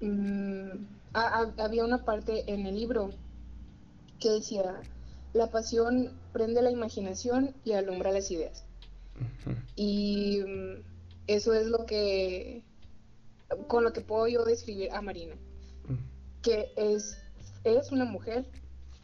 Mm, 0.01 0.85
había 1.13 1.85
una 1.85 2.03
parte 2.03 2.43
en 2.51 2.65
el 2.65 2.75
libro 2.75 3.11
que 4.19 4.29
decía, 4.31 4.81
la 5.33 5.47
pasión 5.47 6.11
prende 6.33 6.61
la 6.61 6.71
imaginación 6.71 7.55
y 7.63 7.71
alumbra 7.71 8.11
las 8.11 8.29
ideas. 8.29 8.65
Y 9.75 10.41
mm, 10.45 10.81
eso 11.27 11.53
es 11.53 11.67
lo 11.67 11.85
que, 11.85 12.63
con 13.67 13.83
lo 13.83 13.93
que 13.93 14.01
puedo 14.01 14.27
yo 14.27 14.45
describir 14.45 14.91
a 14.91 15.01
Marina, 15.01 15.35
que 16.41 16.71
es, 16.75 17.17
es 17.63 17.91
una 17.91 18.05
mujer 18.05 18.45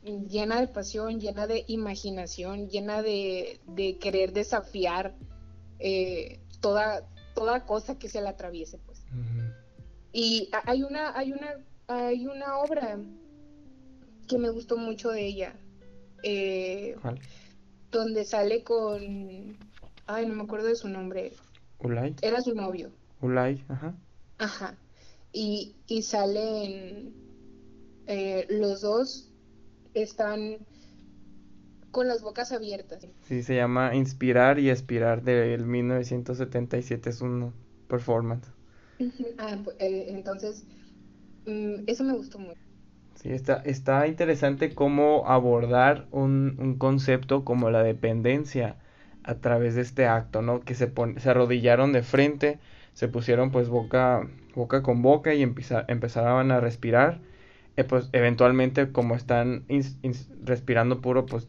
llena 0.04 0.62
de 0.62 0.68
pasión, 0.68 1.20
llena 1.20 1.48
de 1.48 1.66
imaginación, 1.68 2.70
llena 2.70 3.02
de, 3.02 3.60
querer 4.00 4.34
desafiar 4.34 5.16
eh, 5.80 6.40
toda, 6.62 7.08
toda 7.36 7.66
cosa 7.66 7.98
que 7.98 8.10
se 8.10 8.22
le 8.22 8.30
atraviese, 8.30 8.78
pues. 8.80 9.02
Y 10.12 10.50
hay 10.66 10.84
una, 10.84 11.18
hay 11.18 11.32
una, 11.32 11.56
hay 11.88 12.26
una 12.26 12.58
obra 12.58 13.00
que 14.28 14.38
me 14.38 14.50
gustó 14.50 14.78
mucho 14.78 15.10
de 15.10 15.26
ella, 15.26 15.56
eh, 16.24 16.96
donde 17.92 18.26
sale 18.26 18.64
con 18.64 19.58
Ay, 20.12 20.26
no 20.26 20.34
me 20.34 20.42
acuerdo 20.42 20.66
de 20.66 20.76
su 20.76 20.90
nombre. 20.90 21.34
Ulay. 21.84 22.16
Era 22.24 22.42
su 22.42 22.56
novio. 22.56 22.90
Ulay, 23.22 23.64
ajá. 23.70 23.94
Ajá. 24.40 24.76
Y, 25.32 25.76
y 25.88 26.02
salen. 26.02 27.14
Eh, 28.08 28.48
los 28.50 28.82
dos 28.82 29.30
están 29.94 30.58
con 31.92 32.08
las 32.08 32.24
bocas 32.24 32.52
abiertas. 32.52 33.06
Sí, 33.28 33.44
se 33.44 33.56
llama 33.56 33.94
Inspirar 33.94 34.58
y 34.58 34.72
Expirar 34.72 35.22
del 35.22 35.68
1977. 35.68 37.12
Es 37.12 37.22
un 37.22 37.54
performance. 37.88 38.48
Ah, 39.38 39.58
pues, 39.64 39.76
eh, 39.80 40.08
entonces, 40.10 40.64
mm, 41.46 41.84
eso 41.86 42.04
me 42.04 42.14
gustó 42.14 42.40
mucho. 42.40 42.60
Sí, 43.22 43.32
está, 43.32 43.62
está 43.66 44.08
interesante 44.08 44.74
cómo 44.74 45.28
abordar 45.28 46.08
un, 46.12 46.56
un 46.58 46.78
concepto 46.80 47.46
como 47.46 47.70
la 47.70 47.84
dependencia 47.84 48.78
a 49.30 49.36
través 49.36 49.76
de 49.76 49.82
este 49.82 50.08
acto, 50.08 50.42
¿no? 50.42 50.62
Que 50.62 50.74
se, 50.74 50.92
se 51.18 51.30
arrodillaron 51.30 51.94
de 51.94 52.02
frente, 52.02 52.58
se 52.94 53.08
pusieron 53.08 53.52
pues 53.52 53.70
boca, 53.70 54.28
boca 54.56 54.82
con 54.82 55.04
boca 55.04 55.36
y 55.36 55.44
empezaban 55.44 56.52
a 56.52 56.60
respirar. 56.60 57.20
Eh, 57.78 57.84
pues 57.84 58.10
eventualmente 58.12 58.92
como 58.92 59.16
están 59.16 59.66
respirando 60.44 61.00
puro 61.00 61.28
pues 61.28 61.48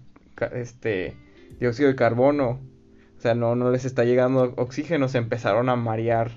este 0.53 1.17
dióxido 1.59 1.89
de 1.89 1.97
carbono, 1.97 2.61
o 3.17 3.21
sea, 3.21 3.35
no, 3.35 3.57
no 3.57 3.71
les 3.71 3.87
está 3.87 4.05
llegando 4.05 4.53
oxígeno, 4.57 5.09
se 5.09 5.19
empezaron 5.19 5.71
a 5.71 5.77
marear 5.77 6.33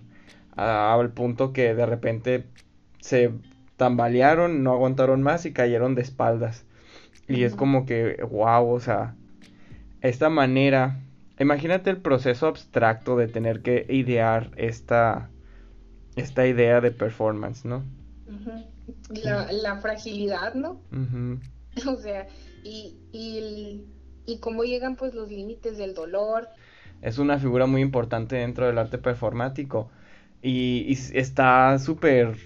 al 0.56 1.12
punto 1.12 1.52
que 1.52 1.76
de 1.76 1.86
repente 1.86 2.46
se 3.02 3.32
tambalearon, 3.76 4.64
no 4.64 4.72
aguantaron 4.72 5.22
más 5.22 5.46
y 5.46 5.52
cayeron 5.52 5.94
de 5.94 6.04
espaldas. 6.04 6.66
Y 7.28 7.44
es 7.44 7.56
como 7.56 7.86
que, 7.86 8.24
wow, 8.32 8.70
o 8.70 8.80
sea, 8.80 9.16
esta 10.02 10.30
manera 10.30 11.00
Imagínate 11.40 11.90
el 11.90 11.98
proceso 11.98 12.48
abstracto 12.48 13.18
de 13.18 13.28
tener 13.28 13.62
que 13.62 13.86
idear 13.90 14.52
esta, 14.56 15.30
esta 16.16 16.46
idea 16.46 16.80
de 16.82 16.92
performance, 16.92 17.66
¿no? 17.66 17.84
la, 19.10 19.78
fragilidad, 19.78 20.54
¿no? 20.54 20.80
O 21.88 21.96
sea, 21.98 22.28
y, 22.64 22.96
y, 23.12 23.84
y 24.28 24.38
cómo 24.40 24.64
llegan 24.64 24.96
pues 24.96 25.16
los 25.16 25.30
límites 25.32 25.78
del 25.78 25.96
dolor. 25.96 26.50
Es 27.02 27.18
una 27.18 27.40
figura 27.40 27.66
muy 27.66 27.82
importante 27.82 28.36
dentro 28.36 28.68
del 28.68 28.78
arte 28.78 29.00
performático 29.00 29.90
y, 30.44 30.86
y 30.88 31.18
está 31.18 31.80
súper... 31.80 32.38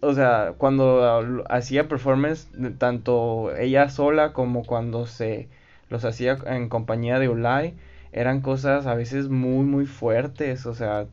O 0.00 0.14
sea, 0.14 0.54
cuando 0.56 1.42
hacía 1.50 1.88
performance, 1.88 2.48
tanto 2.78 3.56
ella 3.56 3.88
sola 3.88 4.32
como 4.32 4.64
cuando 4.64 5.06
se 5.06 5.48
los 5.88 6.04
hacía 6.04 6.38
en 6.46 6.68
compañía 6.68 7.18
de 7.18 7.28
Ulay, 7.28 7.74
eran 8.12 8.40
cosas 8.40 8.86
a 8.86 8.94
veces 8.94 9.28
muy, 9.28 9.64
muy 9.64 9.86
fuertes, 9.86 10.66
o 10.66 10.74
sea, 10.74 11.06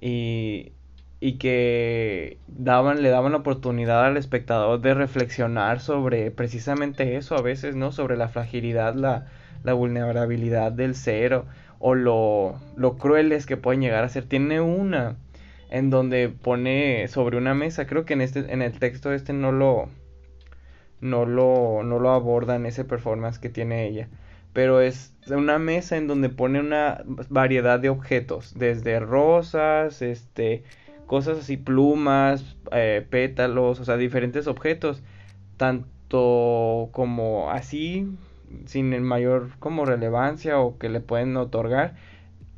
y, 0.00 0.72
y 1.20 1.38
que 1.38 2.38
daban, 2.48 3.02
le 3.02 3.10
daban 3.10 3.32
la 3.32 3.38
oportunidad 3.38 4.04
al 4.04 4.16
espectador 4.16 4.80
de 4.80 4.94
reflexionar 4.94 5.80
sobre 5.80 6.30
precisamente 6.32 7.16
eso 7.16 7.36
a 7.36 7.42
veces, 7.42 7.76
¿no? 7.76 7.92
Sobre 7.92 8.16
la 8.16 8.28
fragilidad, 8.28 8.94
la, 8.94 9.26
la 9.62 9.72
vulnerabilidad 9.74 10.72
del 10.72 10.94
ser 10.94 11.42
o, 11.78 11.94
lo, 11.94 12.60
lo 12.76 12.98
crueles 12.98 13.46
que 13.46 13.56
pueden 13.56 13.80
llegar 13.82 14.04
a 14.04 14.08
ser. 14.08 14.24
Tiene 14.24 14.60
una 14.60 15.16
en 15.70 15.90
donde 15.90 16.28
pone 16.28 17.06
sobre 17.08 17.36
una 17.38 17.54
mesa, 17.54 17.86
creo 17.86 18.04
que 18.04 18.14
en 18.14 18.20
este, 18.20 18.52
en 18.52 18.62
el 18.62 18.78
texto 18.78 19.12
este 19.12 19.32
no 19.32 19.52
lo, 19.52 19.88
no 21.00 21.24
lo, 21.24 21.82
no 21.84 21.98
lo 21.98 22.10
aborda 22.10 22.56
ese 22.66 22.84
performance 22.84 23.38
que 23.38 23.48
tiene 23.48 23.86
ella 23.86 24.08
pero 24.52 24.80
es 24.80 25.14
una 25.28 25.58
mesa 25.58 25.96
en 25.96 26.06
donde 26.06 26.28
pone 26.28 26.60
una 26.60 27.02
variedad 27.28 27.80
de 27.80 27.88
objetos, 27.88 28.54
desde 28.56 29.00
rosas, 29.00 30.02
este, 30.02 30.64
cosas 31.06 31.38
así, 31.38 31.56
plumas, 31.56 32.56
eh, 32.72 33.06
pétalos, 33.08 33.80
o 33.80 33.84
sea, 33.84 33.96
diferentes 33.96 34.46
objetos, 34.46 35.02
tanto 35.56 36.90
como 36.92 37.50
así, 37.50 38.08
sin 38.66 38.92
el 38.92 39.02
mayor 39.02 39.50
como 39.58 39.86
relevancia 39.86 40.58
o 40.58 40.78
que 40.78 40.88
le 40.88 41.00
pueden 41.00 41.36
otorgar, 41.36 41.94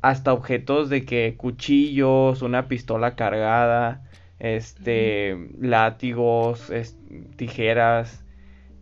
hasta 0.01 0.33
objetos 0.33 0.89
de 0.89 1.05
que 1.05 1.35
cuchillos, 1.37 2.41
una 2.41 2.67
pistola 2.67 3.15
cargada, 3.15 4.03
este, 4.39 5.49
látigos, 5.59 6.71
tijeras, 7.37 8.24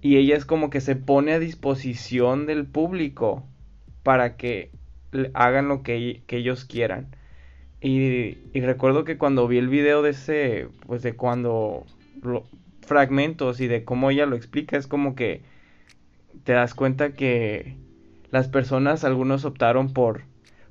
y 0.03 0.17
ella 0.17 0.35
es 0.35 0.43
como 0.43 0.69
que 0.69 0.81
se 0.81 0.97
pone 0.97 1.31
a 1.31 1.39
disposición 1.39 2.45
del 2.45 2.65
público 2.65 3.47
para 4.03 4.35
que 4.35 4.69
hagan 5.33 5.69
lo 5.69 5.81
que, 5.81 6.21
ellos 6.27 6.65
quieran. 6.65 7.15
Y, 7.79 8.33
recuerdo 8.53 9.05
que 9.05 9.17
cuando 9.17 9.47
vi 9.47 9.59
el 9.59 9.69
video 9.69 10.01
de 10.01 10.09
ese, 10.09 10.67
pues 10.85 11.03
de 11.03 11.15
cuando 11.15 11.85
fragmentos 12.81 13.61
y 13.61 13.67
de 13.67 13.85
cómo 13.85 14.11
ella 14.11 14.25
lo 14.25 14.35
explica, 14.35 14.75
es 14.75 14.87
como 14.87 15.15
que 15.15 15.41
te 16.43 16.51
das 16.51 16.73
cuenta 16.73 17.13
que 17.13 17.77
las 18.29 18.49
personas, 18.49 19.05
algunos 19.05 19.45
optaron 19.45 19.93
por, 19.93 20.23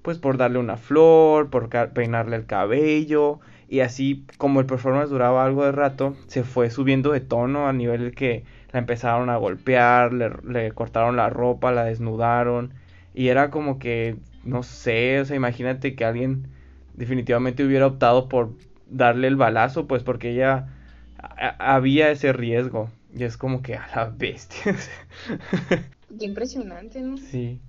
pues 0.02 0.18
por 0.18 0.36
darle 0.36 0.58
una 0.58 0.76
flor, 0.76 1.48
por 1.48 1.70
peinarle 1.94 2.36
el 2.36 2.44
cabello, 2.44 3.40
y 3.66 3.80
así 3.80 4.26
como 4.36 4.60
el 4.60 4.66
performance 4.66 5.08
duraba 5.08 5.42
algo 5.46 5.64
de 5.64 5.72
rato, 5.72 6.16
se 6.26 6.44
fue 6.44 6.68
subiendo 6.68 7.12
de 7.12 7.20
tono 7.20 7.66
a 7.66 7.72
nivel 7.72 8.14
que 8.14 8.44
la 8.72 8.78
empezaron 8.78 9.30
a 9.30 9.36
golpear, 9.36 10.12
le, 10.12 10.72
cortaron 10.72 11.16
la 11.16 11.30
ropa, 11.30 11.72
la 11.72 11.84
desnudaron 11.84 12.72
y 13.14 13.28
era 13.28 13.50
como 13.50 13.78
que, 13.78 14.16
no 14.44 14.62
sé, 14.62 15.20
o 15.20 15.24
sea, 15.24 15.36
imagínate 15.36 15.94
que 15.94 16.04
alguien 16.04 16.48
definitivamente 16.94 17.64
hubiera 17.64 17.86
optado 17.86 18.28
por 18.28 18.52
darle 18.88 19.28
el 19.28 19.36
balazo, 19.36 19.86
pues 19.86 20.02
porque 20.02 20.30
ella 20.30 20.68
había 21.58 22.10
ese 22.10 22.32
riesgo 22.32 22.90
Y 23.14 23.24
es 23.24 23.36
como 23.36 23.62
que 23.62 23.76
a 23.76 23.86
la 23.94 24.06
bestia. 24.06 24.74
Qué 26.18 26.26
impresionante, 26.26 27.00
¿no? 27.00 27.16
Sí. 27.16 27.60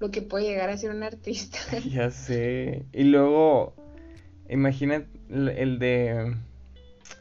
Lo 0.00 0.10
que 0.10 0.20
puede 0.22 0.46
llegar 0.46 0.68
a 0.68 0.76
ser 0.76 0.90
un 0.90 1.02
artista. 1.02 1.58
Ya 1.90 2.10
sé. 2.10 2.84
Y 2.92 3.04
luego, 3.04 3.74
imagina 4.48 5.04
el 5.28 5.78
de 5.78 6.34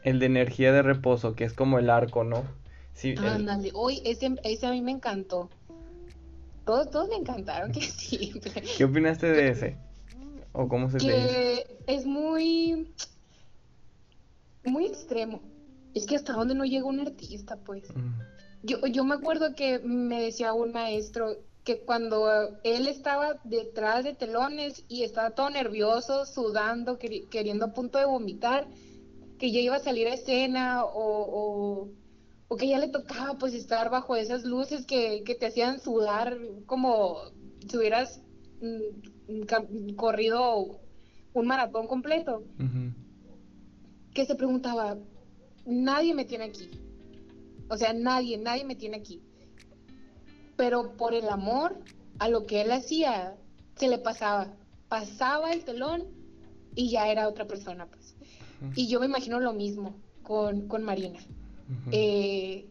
el 0.04 0.20
de 0.20 0.26
energía 0.28 0.72
de 0.72 0.82
reposo, 0.82 1.36
que 1.36 1.44
es 1.44 1.54
como 1.54 1.80
el 1.80 1.90
arco, 1.90 2.24
¿no? 2.24 2.44
Sí, 2.96 3.14
Ándale, 3.18 3.72
hoy 3.74 4.02
ese, 4.06 4.36
ese 4.44 4.66
a 4.66 4.72
mí 4.72 4.82
me 4.82 4.92
encantó. 4.92 5.50
Todos, 6.66 6.90
todos 6.90 7.10
me 7.10 7.16
encantaron, 7.16 7.72
que 7.74 7.82
sí. 7.82 8.34
¿Qué 8.78 8.84
opinaste 8.86 9.28
de 9.28 9.50
ese? 9.50 9.78
¿O 10.54 10.68
cómo 10.68 10.90
se 10.90 10.98
que 10.98 11.68
Es 11.86 12.06
muy, 12.06 12.94
muy 14.64 14.86
extremo. 14.86 15.42
Es 15.94 16.06
que 16.06 16.16
hasta 16.16 16.34
dónde 16.34 16.56
no 16.56 16.66
llega 16.66 16.86
un 16.86 17.02
artista, 17.02 17.58
pues. 17.58 17.84
Mm. 17.94 18.22
Yo, 18.64 18.88
yo 18.88 19.04
me 19.04 19.16
acuerdo 19.16 19.54
que 19.54 19.80
me 19.80 20.22
decía 20.22 20.54
un 20.54 20.72
maestro 20.72 21.38
que 21.66 21.82
cuando 21.82 22.30
él 22.64 22.88
estaba 22.88 23.40
detrás 23.44 24.06
de 24.06 24.14
telones 24.14 24.86
y 24.88 25.04
estaba 25.04 25.32
todo 25.32 25.50
nervioso, 25.50 26.26
sudando, 26.26 26.98
queriendo 26.98 27.66
a 27.66 27.74
punto 27.74 27.98
de 27.98 28.06
vomitar, 28.06 28.68
que 29.40 29.52
ya 29.52 29.60
iba 29.60 29.76
a 29.76 29.80
salir 29.80 30.08
a 30.08 30.14
escena 30.14 30.86
o, 30.86 30.94
o, 30.94 31.90
que 32.58 32.68
ya 32.68 32.80
le 32.80 32.90
tocaba 32.90 33.38
pues 33.38 33.54
estar 33.54 33.90
bajo 33.90 34.16
esas 34.16 34.44
luces 34.44 34.86
que, 34.86 35.24
te 35.40 35.46
hacían 35.46 35.80
sudar 35.80 36.38
como 36.66 37.18
si 37.68 37.78
hubieras 37.78 38.22
mm, 38.62 39.96
corrido 39.96 40.80
un 41.34 41.48
maratón 41.48 41.88
completo. 41.88 42.44
Que 44.14 44.26
se 44.26 44.36
preguntaba, 44.36 44.98
nadie 45.66 46.14
me 46.14 46.26
tiene 46.26 46.46
aquí. 46.46 46.70
O 47.70 47.78
sea, 47.78 47.94
nadie, 47.94 48.38
nadie 48.38 48.64
me 48.64 48.76
tiene 48.76 48.98
aquí. 48.98 49.22
Pero 50.56 50.96
por 50.96 51.14
el 51.14 51.28
amor 51.30 51.78
a 52.20 52.30
lo 52.30 52.46
que 52.46 52.62
él 52.62 52.72
hacía, 52.72 53.36
se 53.76 53.88
le 53.88 53.98
pasaba. 53.98 54.54
Pasaba 54.88 55.52
el 55.52 55.66
telón 55.66 56.06
y 56.76 56.92
ya 56.92 57.10
era 57.10 57.28
otra 57.28 57.46
persona, 57.46 57.88
pues. 57.88 58.16
Y 58.76 58.88
yo 58.88 59.00
me 59.00 59.06
imagino 59.08 59.40
lo 59.40 59.54
mismo 59.54 59.96
con, 60.24 60.84
Marina. 60.84 61.20
Eh, 61.92 62.66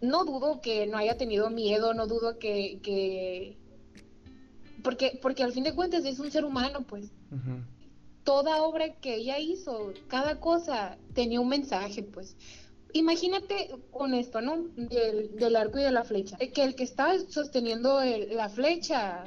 no 0.00 0.24
dudo 0.24 0.60
que 0.60 0.86
no 0.86 0.98
haya 0.98 1.16
tenido 1.16 1.50
miedo, 1.50 1.94
no 1.94 2.06
dudo 2.06 2.38
que, 2.38 3.56
Porque, 4.82 5.18
porque 5.20 5.42
al 5.42 5.52
fin 5.52 5.64
de 5.64 5.74
cuentas 5.74 6.04
es 6.04 6.18
un 6.18 6.30
ser 6.30 6.44
humano, 6.44 6.84
pues. 6.86 7.10
Toda 8.22 8.62
obra 8.62 8.94
que 8.94 9.16
ella 9.16 9.38
hizo, 9.38 9.92
cada 10.08 10.40
cosa 10.40 10.98
tenía 11.14 11.40
un 11.40 11.48
mensaje, 11.48 12.02
pues. 12.02 12.36
Imagínate 12.92 13.70
con 13.90 14.14
esto, 14.14 14.40
¿no? 14.40 14.68
Del, 14.76 15.56
arco 15.56 15.78
y 15.78 15.82
de 15.82 15.90
la 15.90 16.04
flecha. 16.04 16.36
Que 16.36 16.62
el 16.62 16.76
que 16.76 16.84
estaba 16.84 17.18
sosteniendo 17.28 18.00
la 18.30 18.48
flecha 18.48 19.24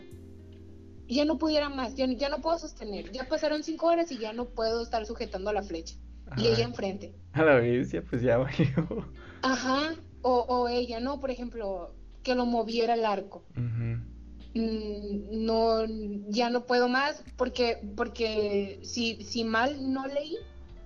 ya 1.08 1.26
no 1.26 1.38
pudiera 1.38 1.70
más, 1.70 1.96
ya, 1.96 2.06
ya, 2.08 2.30
no 2.30 2.42
puedo 2.42 2.58
sostener. 2.58 3.12
Ya 3.12 3.28
pasaron 3.28 3.64
cinco 3.64 3.88
horas 3.88 4.12
y 4.12 4.18
ya 4.18 4.34
no 4.34 4.46
puedo 4.46 4.82
estar 4.84 5.06
sujetando 5.06 5.52
la 5.52 5.64
flecha. 5.64 5.96
Y 6.36 6.48
ella 6.48 6.66
enfrente. 6.66 7.16
A 7.34 7.44
la 7.44 7.58
audiencia, 7.58 8.04
pues 8.04 8.22
ya 8.22 8.38
valió. 8.38 9.08
Ajá, 9.42 9.96
o, 10.22 10.40
o 10.48 10.68
ella, 10.68 11.00
¿no? 11.00 11.20
Por 11.20 11.32
ejemplo, 11.32 11.94
que 12.24 12.36
lo 12.36 12.46
moviera 12.46 12.96
el 12.96 13.06
arco. 13.06 13.46
Mm, 13.56 15.46
no, 15.46 15.86
ya 16.28 16.50
no 16.50 16.66
puedo 16.66 16.90
más 16.90 17.24
porque, 17.38 17.78
porque 17.96 18.80
si, 18.84 19.24
si 19.24 19.44
mal 19.44 19.94
no 19.94 20.06
leí, 20.08 20.38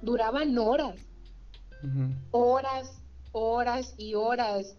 duraban 0.02 0.58
horas. 0.58 1.00
Horas, 2.30 3.02
horas 3.32 3.96
y 3.98 4.14
horas 4.14 4.78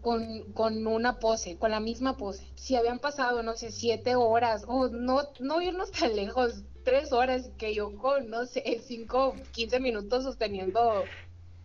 con, 0.00 0.50
con, 0.54 0.86
una 0.86 1.18
pose, 1.18 1.58
con 1.58 1.70
la 1.70 1.80
misma 1.80 2.16
pose. 2.16 2.50
Si 2.54 2.74
habían 2.74 3.00
pasado, 3.00 3.42
no 3.42 3.54
sé, 3.54 3.70
siete 3.70 4.16
horas, 4.16 4.64
o 4.66 4.88
no, 4.88 5.20
no 5.40 5.60
irnos 5.60 5.90
tan 5.90 6.16
lejos, 6.16 6.64
tres 6.88 7.12
horas, 7.12 7.50
que 7.58 7.74
yo 7.74 7.94
con, 7.98 8.30
no 8.30 8.46
sé, 8.46 8.80
cinco, 8.82 9.34
quince 9.52 9.78
minutos 9.78 10.24
sosteniendo 10.24 11.04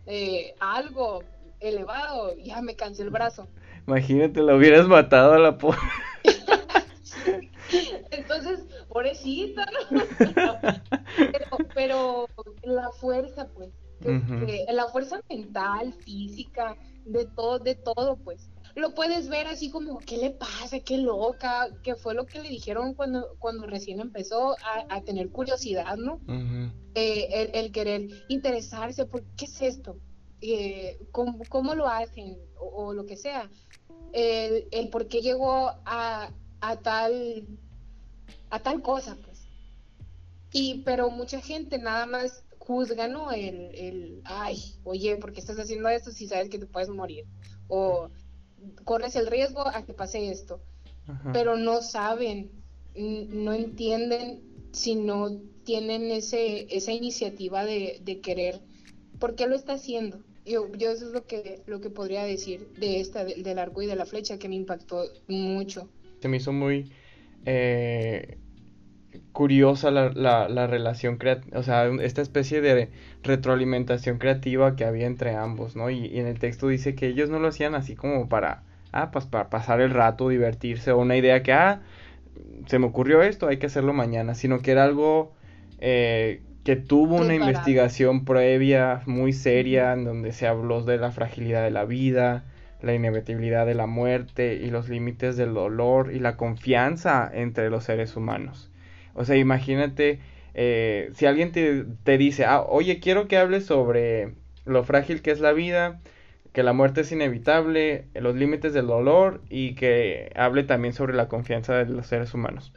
eh, 0.04 0.54
algo 0.60 1.24
elevado, 1.60 2.36
ya 2.36 2.60
me 2.60 2.76
cansé 2.76 3.04
el 3.04 3.10
brazo. 3.10 3.48
Imagínate, 3.86 4.40
lo 4.40 4.56
hubieras 4.56 4.86
matado 4.86 5.32
a 5.32 5.38
la 5.38 5.56
pose. 5.56 5.78
Entonces, 8.10 8.66
pobrecita, 8.88 9.66
pero, 11.16 11.56
pero 11.74 12.26
la 12.62 12.90
fuerza, 12.90 13.48
pues, 13.54 13.70
la 14.68 14.88
fuerza 14.88 15.22
mental, 15.30 15.94
física, 15.94 16.76
de 17.06 17.24
todo, 17.24 17.58
de 17.60 17.76
todo, 17.76 18.16
pues. 18.16 18.50
Lo 18.74 18.94
puedes 18.94 19.28
ver 19.28 19.46
así 19.46 19.70
como, 19.70 19.98
¿qué 19.98 20.16
le 20.16 20.30
pasa? 20.30 20.80
¿Qué 20.80 20.98
loca? 20.98 21.68
¿Qué 21.82 21.94
fue 21.94 22.14
lo 22.14 22.26
que 22.26 22.40
le 22.40 22.48
dijeron 22.48 22.94
cuando, 22.94 23.36
cuando 23.38 23.66
recién 23.66 24.00
empezó 24.00 24.56
a, 24.88 25.00
tener 25.02 25.30
curiosidad, 25.30 25.96
¿no? 25.96 26.20
Eh, 26.94 27.50
el, 27.54 27.72
querer 27.72 28.08
interesarse 28.28 29.06
por 29.06 29.22
qué 29.36 29.44
es 29.44 29.62
esto, 29.62 29.96
eh, 30.40 30.98
¿cómo, 31.12 31.74
lo 31.74 31.88
hacen 31.88 32.36
o, 32.58 32.92
lo 32.92 33.06
que 33.06 33.16
sea. 33.16 33.48
El, 34.12 34.66
el 34.70 34.88
por 34.88 35.08
qué 35.08 35.20
llegó 35.20 35.70
a, 35.84 36.30
a 36.60 36.76
tal 36.76 37.46
a 38.50 38.60
tal 38.60 38.82
cosa, 38.82 39.16
pues. 39.24 39.48
Y, 40.52 40.82
pero 40.84 41.10
mucha 41.10 41.40
gente 41.40 41.78
nada 41.78 42.06
más 42.06 42.44
juzga, 42.58 43.08
¿no? 43.08 43.32
El, 43.32 43.74
el, 43.74 44.22
ay, 44.24 44.76
oye, 44.84 45.16
¿por 45.16 45.32
qué 45.32 45.40
estás 45.40 45.58
haciendo 45.58 45.88
esto 45.88 46.12
si 46.12 46.28
sabes 46.28 46.48
que 46.48 46.60
te 46.60 46.66
puedes 46.66 46.88
morir? 46.88 47.26
O 47.66 48.10
corres 48.84 49.16
el 49.16 49.26
riesgo 49.26 49.66
a 49.66 49.84
que 49.84 49.94
pase 49.94 50.30
esto. 50.30 50.60
Pero 51.32 51.56
no 51.56 51.82
saben, 51.82 52.50
no 52.96 53.52
entienden 53.52 54.42
si 54.72 54.94
no 54.94 55.38
tienen 55.64 56.10
ese, 56.10 56.66
esa 56.74 56.92
iniciativa 56.92 57.64
de, 57.64 58.00
de 58.02 58.20
querer. 58.20 58.62
¿Por 59.18 59.34
qué 59.34 59.46
lo 59.46 59.54
está 59.54 59.74
haciendo? 59.74 60.20
Yo, 60.46 60.70
yo 60.72 60.90
eso 60.90 61.06
es 61.06 61.12
lo 61.12 61.26
que, 61.26 61.62
lo 61.66 61.80
que 61.80 61.90
podría 61.90 62.24
decir 62.24 62.68
de 62.78 63.00
esta, 63.00 63.24
del 63.24 63.58
arco 63.58 63.82
y 63.82 63.86
de 63.86 63.96
la 63.96 64.06
flecha, 64.06 64.38
que 64.38 64.48
me 64.48 64.56
impactó 64.56 65.04
mucho. 65.28 65.88
Se 66.20 66.28
me 66.28 66.38
hizo 66.38 66.52
muy... 66.52 66.90
Eh, 67.46 68.38
curiosa 69.32 69.90
la, 69.90 70.10
la, 70.10 70.48
la 70.48 70.66
relación, 70.66 71.18
o 71.54 71.62
sea, 71.62 71.86
esta 72.00 72.22
especie 72.22 72.60
de 72.60 72.90
retroalimentación 73.22 74.18
creativa 74.18 74.76
que 74.76 74.84
había 74.84 75.06
entre 75.06 75.34
ambos, 75.34 75.76
¿no? 75.76 75.90
Y, 75.90 76.18
en 76.18 76.26
el 76.26 76.38
texto 76.38 76.68
dice 76.68 76.94
que 76.94 77.08
ellos 77.08 77.30
no 77.30 77.38
lo 77.38 77.48
hacían 77.48 77.74
así 77.74 77.96
como 77.96 78.28
para, 78.28 78.62
ah, 78.92 79.10
pues 79.10 79.26
para 79.26 79.50
pasar 79.50 79.80
el 79.80 79.90
rato, 79.90 80.28
divertirse, 80.28 80.92
o 80.92 80.98
una 80.98 81.16
idea 81.16 81.42
que, 81.42 81.52
ah, 81.52 81.82
se 82.66 82.78
me 82.78 82.86
ocurrió 82.86 83.22
esto, 83.22 83.48
hay 83.48 83.58
que 83.58 83.66
hacerlo 83.66 83.92
mañana, 83.92 84.34
sino 84.34 84.60
que 84.60 84.72
era 84.72 84.84
algo 84.84 85.32
eh, 85.80 86.40
que 86.64 86.76
tuvo 86.76 87.16
una 87.16 87.34
investigación 87.34 88.24
previa 88.24 89.02
muy 89.06 89.32
seria 89.32 89.92
en 89.92 90.04
donde 90.04 90.32
se 90.32 90.46
habló 90.46 90.82
de 90.82 90.96
la 90.96 91.10
fragilidad 91.12 91.62
de 91.62 91.70
la 91.70 91.84
vida, 91.84 92.44
la 92.80 92.94
inevitabilidad 92.94 93.66
de 93.66 93.74
la 93.74 93.86
muerte 93.86 94.54
y 94.54 94.70
los 94.70 94.88
límites 94.88 95.36
del 95.36 95.54
dolor 95.54 96.12
y 96.12 96.20
la 96.20 96.36
confianza 96.36 97.30
entre 97.32 97.70
los 97.70 97.84
seres 97.84 98.16
humanos. 98.16 98.70
O 99.14 99.24
sea, 99.24 99.36
imagínate, 99.36 100.20
eh, 100.54 101.10
si 101.14 101.26
alguien 101.26 101.52
te, 101.52 101.84
te 102.04 102.18
dice, 102.18 102.44
ah, 102.44 102.62
oye, 102.62 103.00
quiero 103.00 103.28
que 103.28 103.38
hables 103.38 103.66
sobre 103.66 104.34
lo 104.64 104.84
frágil 104.84 105.22
que 105.22 105.30
es 105.30 105.40
la 105.40 105.52
vida, 105.52 106.00
que 106.52 106.62
la 106.62 106.72
muerte 106.72 107.02
es 107.02 107.12
inevitable, 107.12 108.06
los 108.14 108.36
límites 108.36 108.72
del 108.72 108.86
dolor 108.86 109.42
y 109.50 109.74
que 109.74 110.32
hable 110.36 110.62
también 110.62 110.94
sobre 110.94 111.14
la 111.14 111.28
confianza 111.28 111.74
de 111.74 111.86
los 111.86 112.06
seres 112.06 112.32
humanos. 112.34 112.72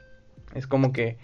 Es 0.55 0.65
como 0.65 0.91
que 0.91 1.17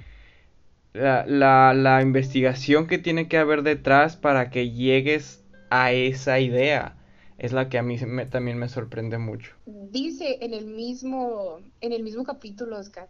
la, 0.94 1.26
la, 1.26 1.74
la 1.74 2.02
investigación 2.02 2.88
que 2.88 3.00
tiene 3.00 3.28
que 3.28 3.38
haber 3.38 3.64
detrás 3.64 4.18
para 4.18 4.52
que 4.52 4.70
llegues 4.70 5.44
a 5.70 5.92
esa 5.92 6.40
idea 6.40 6.96
es 7.40 7.52
la 7.52 7.68
que 7.68 7.80
a 7.80 7.84
mí 7.84 7.98
me, 8.06 8.26
también 8.28 8.58
me 8.58 8.70
sorprende 8.70 9.18
mucho. 9.18 9.52
Dice 9.66 10.38
en 10.42 10.54
el 10.54 10.68
mismo 10.68 11.60
en 11.82 11.92
el 11.92 12.04
mismo 12.04 12.24
capítulo 12.24 12.78
Oscar 12.78 13.10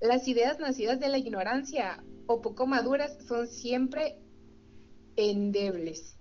las 0.00 0.28
ideas 0.28 0.58
nacidas 0.58 1.00
de 1.00 1.08
la 1.08 1.18
ignorancia 1.18 2.02
o 2.26 2.40
poco 2.40 2.66
maduras 2.66 3.18
son 3.26 3.46
siempre 3.46 4.18
endebles 5.16 6.16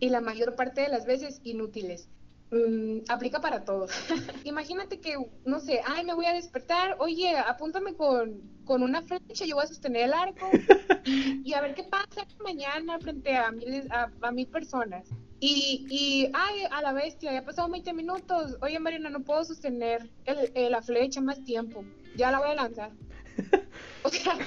y 0.00 0.10
la 0.10 0.20
mayor 0.20 0.54
parte 0.54 0.82
de 0.82 0.88
las 0.88 1.06
veces 1.06 1.40
inútiles. 1.42 2.08
Mm, 2.50 3.00
aplica 3.08 3.40
para 3.40 3.64
todo. 3.64 3.88
Imagínate 4.44 5.00
que, 5.00 5.16
no 5.44 5.60
sé, 5.60 5.80
ay, 5.86 6.04
me 6.04 6.14
voy 6.14 6.26
a 6.26 6.32
despertar, 6.32 6.96
oye, 6.98 7.36
apúntame 7.36 7.94
con, 7.94 8.40
con 8.64 8.82
una 8.82 9.02
flecha, 9.02 9.44
yo 9.44 9.56
voy 9.56 9.64
a 9.64 9.68
sostener 9.68 10.04
el 10.04 10.12
arco 10.14 10.48
y, 11.04 11.52
a 11.52 11.60
ver 11.60 11.74
qué 11.74 11.82
pasa 11.84 12.26
mañana 12.42 12.98
frente 13.00 13.36
a 13.36 13.50
mil, 13.50 13.86
a, 13.90 14.30
mil 14.30 14.46
personas. 14.46 15.08
Y, 15.40 15.86
y, 15.90 16.30
ay, 16.32 16.62
a 16.70 16.80
la 16.80 16.92
bestia, 16.92 17.32
ya 17.32 17.40
ha 17.40 17.44
pasado 17.44 17.68
20 17.68 17.92
minutos, 17.92 18.56
oye, 18.62 18.78
Marina, 18.78 19.10
no 19.10 19.20
puedo 19.20 19.44
sostener 19.44 20.08
el, 20.24 20.70
la 20.72 20.80
flecha 20.80 21.20
más 21.20 21.44
tiempo 21.44 21.84
ya 22.18 22.30
la 22.30 22.40
voy 22.40 22.50
a 22.50 22.54
lanzar. 22.54 22.92
O 24.04 24.10
sea, 24.10 24.38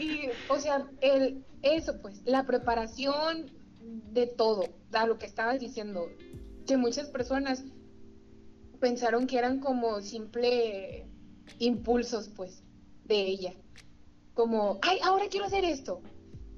y, 0.00 0.28
o 0.48 0.58
sea, 0.58 0.88
eso 1.62 2.00
pues, 2.00 2.22
la 2.24 2.46
preparación 2.46 3.50
de 4.12 4.26
todo, 4.26 4.64
a 4.92 5.06
lo 5.06 5.18
que 5.18 5.26
estabas 5.26 5.60
diciendo, 5.60 6.08
que 6.66 6.76
muchas 6.76 7.10
personas 7.10 7.64
pensaron 8.80 9.26
que 9.26 9.38
eran 9.38 9.60
como 9.60 10.00
simple 10.00 11.06
impulsos, 11.58 12.28
pues, 12.28 12.62
de 13.04 13.26
ella. 13.26 13.54
Como, 14.34 14.78
ay, 14.82 14.98
ahora 15.02 15.26
quiero 15.28 15.46
hacer 15.46 15.64
esto. 15.64 16.00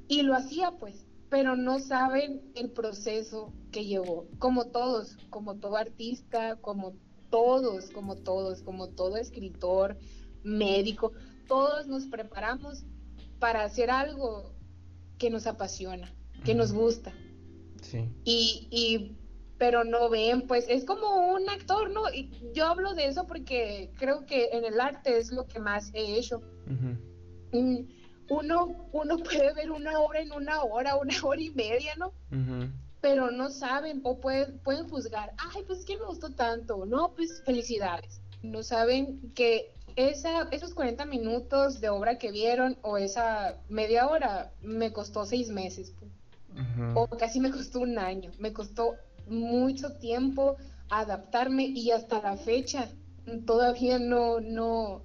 Y 0.07 0.23
lo 0.23 0.35
hacía, 0.35 0.73
pues, 0.73 1.07
pero 1.31 1.57
no 1.57 1.81
saben 1.81 2.53
el 2.55 2.71
proceso 2.71 3.53
que 3.73 3.87
llevó. 3.87 4.27
Como 4.39 4.67
todos, 4.67 5.17
como 5.31 5.57
todo 5.57 5.77
artista, 5.77 6.57
como 6.57 6.95
todos, 7.31 7.91
como 7.91 8.17
todos, 8.17 8.63
como 8.63 8.91
todo 8.91 9.17
escritor, 9.17 9.97
médico, 10.45 11.13
todos 11.49 11.87
nos 11.87 12.05
preparamos 12.07 12.85
para 13.39 13.65
hacer 13.65 13.91
algo 13.91 14.55
que 15.19 15.31
nos 15.31 15.47
apasiona, 15.47 16.13
que 16.45 16.55
nos 16.55 16.73
gusta. 16.73 17.13
Sí. 17.83 18.09
Y, 18.25 18.69
y 18.71 19.17
pero 19.59 19.85
no 19.85 20.09
ven, 20.09 20.43
pues 20.43 20.67
es 20.69 20.85
como 20.85 21.33
un 21.33 21.49
actor, 21.49 21.91
¿no? 21.91 22.13
Y 22.13 22.31
yo 22.55 22.67
hablo 22.67 22.95
de 22.95 23.07
eso 23.07 23.27
porque 23.27 23.91
creo 23.99 24.27
que 24.27 24.51
en 24.53 24.65
el 24.65 24.81
arte 24.81 25.19
es 25.19 25.31
lo 25.33 25.47
que 25.47 25.61
más 25.61 25.91
he 25.95 26.19
hecho. 26.19 26.43
Mm, 27.53 27.79
uno, 28.29 28.89
uno 28.93 29.19
puede 29.19 29.55
ver 29.55 29.71
una 29.71 29.99
obra 30.01 30.21
en 30.21 30.33
una 30.33 30.63
hora, 30.63 30.97
una 30.97 31.15
hora 31.23 31.41
y 31.41 31.51
media, 31.51 31.95
¿no? 31.97 32.13
Pero 33.01 33.31
no 33.31 33.51
saben 33.51 34.01
o 34.03 34.19
pueden, 34.19 34.59
pueden 34.61 34.89
juzgar, 34.89 35.33
ay, 35.39 35.63
pues 35.67 35.81
es 35.81 35.85
que 35.85 35.99
me 35.99 36.07
gustó 36.07 36.31
tanto, 36.31 36.87
no, 36.87 37.13
pues 37.15 37.43
felicidades. 37.45 38.21
No 38.43 38.63
saben 38.63 39.33
que 39.35 39.75
esa, 39.97 40.49
esos 40.51 40.75
40 40.75 41.05
minutos 41.07 41.81
de 41.81 41.89
obra 41.89 42.19
que 42.19 42.33
vieron 42.33 42.77
o 42.83 42.97
esa 42.97 43.59
media 43.69 44.09
hora 44.09 44.53
me 44.63 44.93
costó 44.93 45.25
seis 45.27 45.49
meses. 45.51 45.93
O 46.95 47.09
casi 47.09 47.41
me 47.41 47.51
costó 47.51 47.81
un 47.81 47.99
año. 47.99 48.31
Me 48.39 48.53
costó 48.53 48.95
mucho 49.27 49.93
tiempo 49.99 50.57
adaptarme 50.89 51.65
y 51.65 51.91
hasta 51.91 52.23
la 52.23 52.37
fecha 52.37 52.89
todavía 53.47 53.99
no, 53.99 54.41
no, 54.41 55.03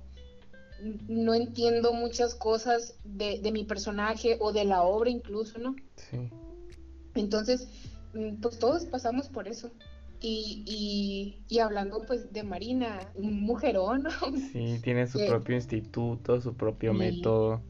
no 1.08 1.34
entiendo 1.34 1.94
muchas 1.94 2.36
cosas 2.36 2.96
de, 3.04 3.50
mi 3.52 3.64
personaje 3.64 4.38
o 4.40 4.52
de 4.52 4.66
la 4.66 4.84
obra 4.84 5.10
incluso, 5.10 5.58
¿no? 5.58 5.76
Sí. 5.96 6.30
Entonces, 7.16 7.68
mm, 8.14 8.42
pues 8.42 8.60
todos 8.60 8.86
pasamos 8.86 9.28
por 9.28 9.48
eso. 9.48 9.72
Y, 10.22 11.40
y, 11.48 11.60
hablando 11.60 12.04
pues 12.06 12.34
de 12.34 12.44
Marina, 12.44 13.00
un 13.16 13.42
mujerón. 13.42 14.04
Sí, 14.52 14.80
tiene 14.84 15.08
su 15.08 15.26
propio 15.26 15.56
instituto, 15.56 16.42
su 16.42 16.56
propio 16.56 16.94
método. 16.94 17.62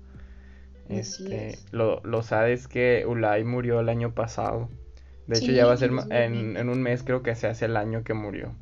Este, 0.87 1.59
lo, 1.71 2.01
lo 2.03 2.23
sabes 2.23 2.67
que 2.67 3.05
Ulay 3.05 3.43
murió 3.43 3.79
el 3.79 3.89
año 3.89 4.15
pasado. 4.15 4.69
De 5.27 5.37
hecho, 5.37 5.51
ya 5.51 5.67
va 5.67 5.73
a 5.73 5.77
ser 5.77 5.91
en, 6.09 6.57
en, 6.57 6.69
un 6.69 6.81
mes, 6.81 7.03
creo 7.03 7.21
que 7.21 7.35
se 7.35 7.45
hace 7.45 7.65
el 7.65 7.77
año 7.77 8.03
que 8.03 8.15
murió. 8.15 8.55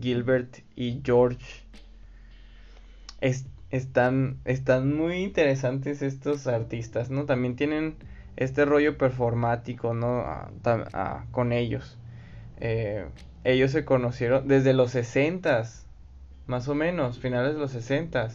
Gilbert 0.00 0.58
y 0.76 1.00
George 1.04 1.64
están, 3.70 4.38
están 4.44 4.94
muy 4.94 5.16
interesantes 5.16 6.02
estos 6.02 6.46
artistas, 6.46 7.10
¿no? 7.10 7.24
También 7.24 7.56
tienen 7.56 7.96
este 8.36 8.64
rollo 8.64 8.96
performático, 8.98 9.94
¿no? 9.94 10.24
con 11.32 11.52
ellos. 11.52 11.98
Eh, 12.60 13.06
ellos 13.44 13.70
se 13.70 13.84
conocieron 13.84 14.48
desde 14.48 14.72
los 14.72 14.92
60 14.92 15.64
más 16.46 16.68
o 16.68 16.74
menos, 16.74 17.18
finales 17.18 17.54
de 17.54 17.60
los 17.60 17.72
60 17.72 18.30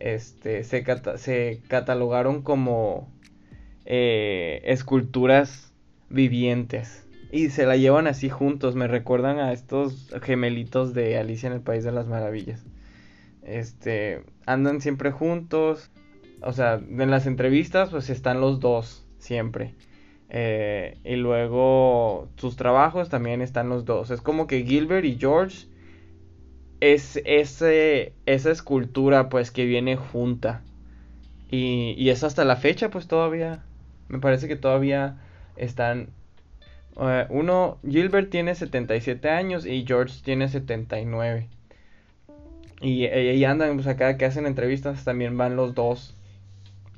este, 0.00 0.64
se, 0.64 1.62
catalogaron 1.68 2.42
como 2.42 3.12
eh, 3.84 4.62
esculturas 4.64 5.72
vivientes. 6.08 7.04
Y 7.32 7.50
se 7.50 7.66
la 7.66 7.76
llevan 7.76 8.06
así 8.06 8.28
juntos. 8.28 8.76
Me 8.76 8.86
recuerdan 8.86 9.38
a 9.38 9.52
estos 9.52 10.14
gemelitos 10.22 10.94
de 10.94 11.18
Alicia 11.18 11.48
en 11.48 11.54
el 11.54 11.60
País 11.60 11.84
de 11.84 11.92
las 11.92 12.06
Maravillas. 12.06 12.64
Este, 13.42 14.22
andan 14.46 14.80
siempre 14.80 15.10
juntos. 15.10 15.90
O 16.40 16.52
sea, 16.52 16.74
en 16.74 17.10
las 17.10 17.26
entrevistas 17.26 17.90
pues 17.90 18.10
están 18.10 18.40
los 18.40 18.60
dos 18.60 19.06
siempre. 19.18 19.74
Eh, 20.28 20.98
y 21.04 21.16
luego 21.16 22.28
sus 22.36 22.56
trabajos 22.56 23.08
también 23.08 23.42
están 23.42 23.68
los 23.68 23.84
dos. 23.84 24.10
Es 24.10 24.20
como 24.20 24.46
que 24.46 24.64
Gilbert 24.64 25.04
y 25.04 25.16
George 25.16 25.66
es 26.80 27.20
ese, 27.24 28.12
esa 28.26 28.50
escultura 28.50 29.28
pues 29.28 29.50
que 29.50 29.64
viene 29.64 29.96
junta. 29.96 30.62
Y, 31.50 31.94
y 31.96 32.10
es 32.10 32.24
hasta 32.24 32.44
la 32.44 32.56
fecha 32.56 32.90
pues 32.90 33.06
todavía. 33.06 33.62
Me 34.08 34.18
parece 34.18 34.48
que 34.48 34.56
todavía 34.56 35.18
están... 35.56 36.08
Eh, 37.00 37.26
uno, 37.28 37.78
Gilbert 37.88 38.30
tiene 38.30 38.54
77 38.54 39.28
años 39.30 39.66
y 39.66 39.84
George 39.86 40.20
tiene 40.24 40.48
79. 40.48 41.48
Y, 42.80 43.06
y 43.06 43.44
andan, 43.44 43.74
pues 43.74 43.86
acá 43.86 44.16
que 44.16 44.26
hacen 44.26 44.46
entrevistas 44.46 45.04
también 45.04 45.36
van 45.36 45.56
los 45.56 45.74
dos. 45.74 46.14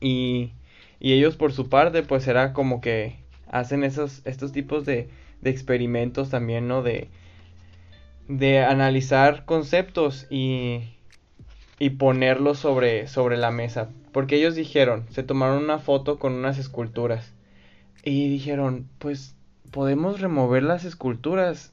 Y, 0.01 0.53
y 1.01 1.13
ellos 1.13 1.37
por 1.37 1.53
su 1.53 1.69
parte, 1.69 2.03
pues 2.03 2.25
será 2.25 2.53
como 2.53 2.81
que 2.81 3.17
hacen 3.49 3.85
esos, 3.85 4.23
estos 4.25 4.53
tipos 4.53 4.85
de, 4.85 5.09
de 5.41 5.51
experimentos 5.51 6.31
también, 6.31 6.69
¿no? 6.69 6.83
De, 6.83 7.09
de 8.29 8.61
analizar 8.61 9.45
conceptos 9.45 10.27
y, 10.31 10.81
y 11.79 11.91
ponerlos 11.91 12.59
sobre, 12.59 13.07
sobre 13.07 13.37
la 13.37 13.51
mesa. 13.51 13.89
Porque 14.13 14.37
ellos 14.37 14.55
dijeron, 14.55 15.07
se 15.11 15.23
tomaron 15.23 15.63
una 15.63 15.79
foto 15.79 16.19
con 16.19 16.33
unas 16.35 16.59
esculturas 16.59 17.33
y 18.03 18.29
dijeron, 18.29 18.89
pues 18.99 19.35
podemos 19.71 20.21
remover 20.21 20.63
las 20.63 20.85
esculturas 20.85 21.73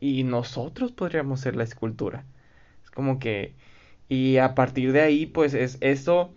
y 0.00 0.24
nosotros 0.24 0.92
podríamos 0.92 1.40
ser 1.40 1.56
la 1.56 1.64
escultura. 1.64 2.24
Es 2.84 2.90
como 2.90 3.18
que... 3.18 3.54
Y 4.08 4.36
a 4.36 4.54
partir 4.54 4.92
de 4.92 5.00
ahí, 5.00 5.24
pues 5.24 5.54
es 5.54 5.78
eso, 5.80 6.34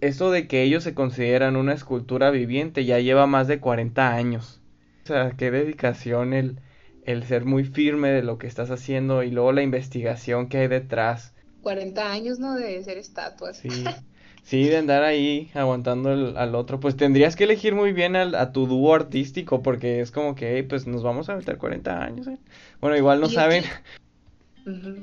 eso 0.00 0.30
de 0.30 0.46
que 0.46 0.62
ellos 0.62 0.84
se 0.84 0.94
consideran 0.94 1.56
una 1.56 1.74
escultura 1.74 2.30
viviente 2.30 2.84
ya 2.84 2.98
lleva 3.00 3.26
más 3.26 3.48
de 3.48 3.60
40 3.60 4.14
años. 4.14 4.60
O 5.04 5.06
sea, 5.08 5.32
qué 5.36 5.50
dedicación 5.50 6.32
el, 6.32 6.60
el 7.04 7.24
ser 7.24 7.44
muy 7.44 7.64
firme 7.64 8.10
de 8.10 8.22
lo 8.22 8.38
que 8.38 8.46
estás 8.46 8.70
haciendo 8.70 9.22
y 9.22 9.30
luego 9.30 9.52
la 9.52 9.62
investigación 9.62 10.48
que 10.48 10.58
hay 10.58 10.68
detrás. 10.68 11.34
40 11.62 12.12
años, 12.12 12.38
¿no? 12.38 12.54
De 12.54 12.82
ser 12.82 12.98
estatuas. 12.98 13.58
Sí. 13.58 13.68
Sí, 14.48 14.64
de 14.64 14.78
andar 14.78 15.02
ahí 15.02 15.50
aguantando 15.52 16.08
al 16.08 16.54
otro, 16.54 16.80
pues 16.80 16.96
tendrías 16.96 17.36
que 17.36 17.44
elegir 17.44 17.74
muy 17.74 17.92
bien 17.92 18.16
al, 18.16 18.34
a 18.34 18.50
tu 18.50 18.66
dúo 18.66 18.94
artístico, 18.94 19.60
porque 19.62 20.00
es 20.00 20.10
como 20.10 20.34
que, 20.34 20.64
pues 20.64 20.86
nos 20.86 21.02
vamos 21.02 21.28
a 21.28 21.36
meter 21.36 21.58
40 21.58 22.02
años. 22.02 22.26
¿eh? 22.28 22.38
Bueno, 22.80 22.96
igual 22.96 23.20
no 23.20 23.28
saben. 23.28 23.64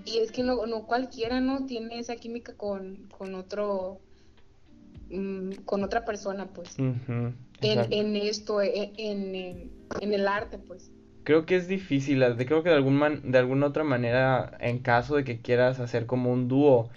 Y 0.06 0.20
es 0.20 0.32
que 0.32 0.44
no, 0.44 0.66
no 0.68 0.86
cualquiera, 0.86 1.42
¿no? 1.42 1.66
Tiene 1.66 1.98
esa 1.98 2.16
química 2.16 2.54
con, 2.56 3.08
con 3.18 3.34
otro, 3.34 4.00
mm, 5.10 5.64
con 5.66 5.84
otra 5.84 6.06
persona, 6.06 6.48
pues. 6.48 6.78
en, 6.78 7.36
en, 7.62 8.16
esto, 8.16 8.62
e, 8.62 8.92
en, 8.98 9.36
en, 9.36 9.72
en, 10.02 10.14
el 10.14 10.28
arte, 10.28 10.58
pues. 10.58 10.92
Creo 11.24 11.46
que 11.46 11.56
es 11.56 11.68
difícil, 11.68 12.24
creo 12.46 12.64
que 12.64 12.70
de, 12.70 12.76
algún 12.76 12.98
man, 12.98 13.32
de 13.32 13.38
alguna 13.38 13.68
otra 13.68 13.84
manera, 13.84 14.58
en 14.60 14.80
caso 14.80 15.16
de 15.16 15.24
que 15.24 15.40
quieras 15.40 15.80
hacer 15.80 16.06
como 16.06 16.32
un 16.32 16.48
dúo, 16.48 16.90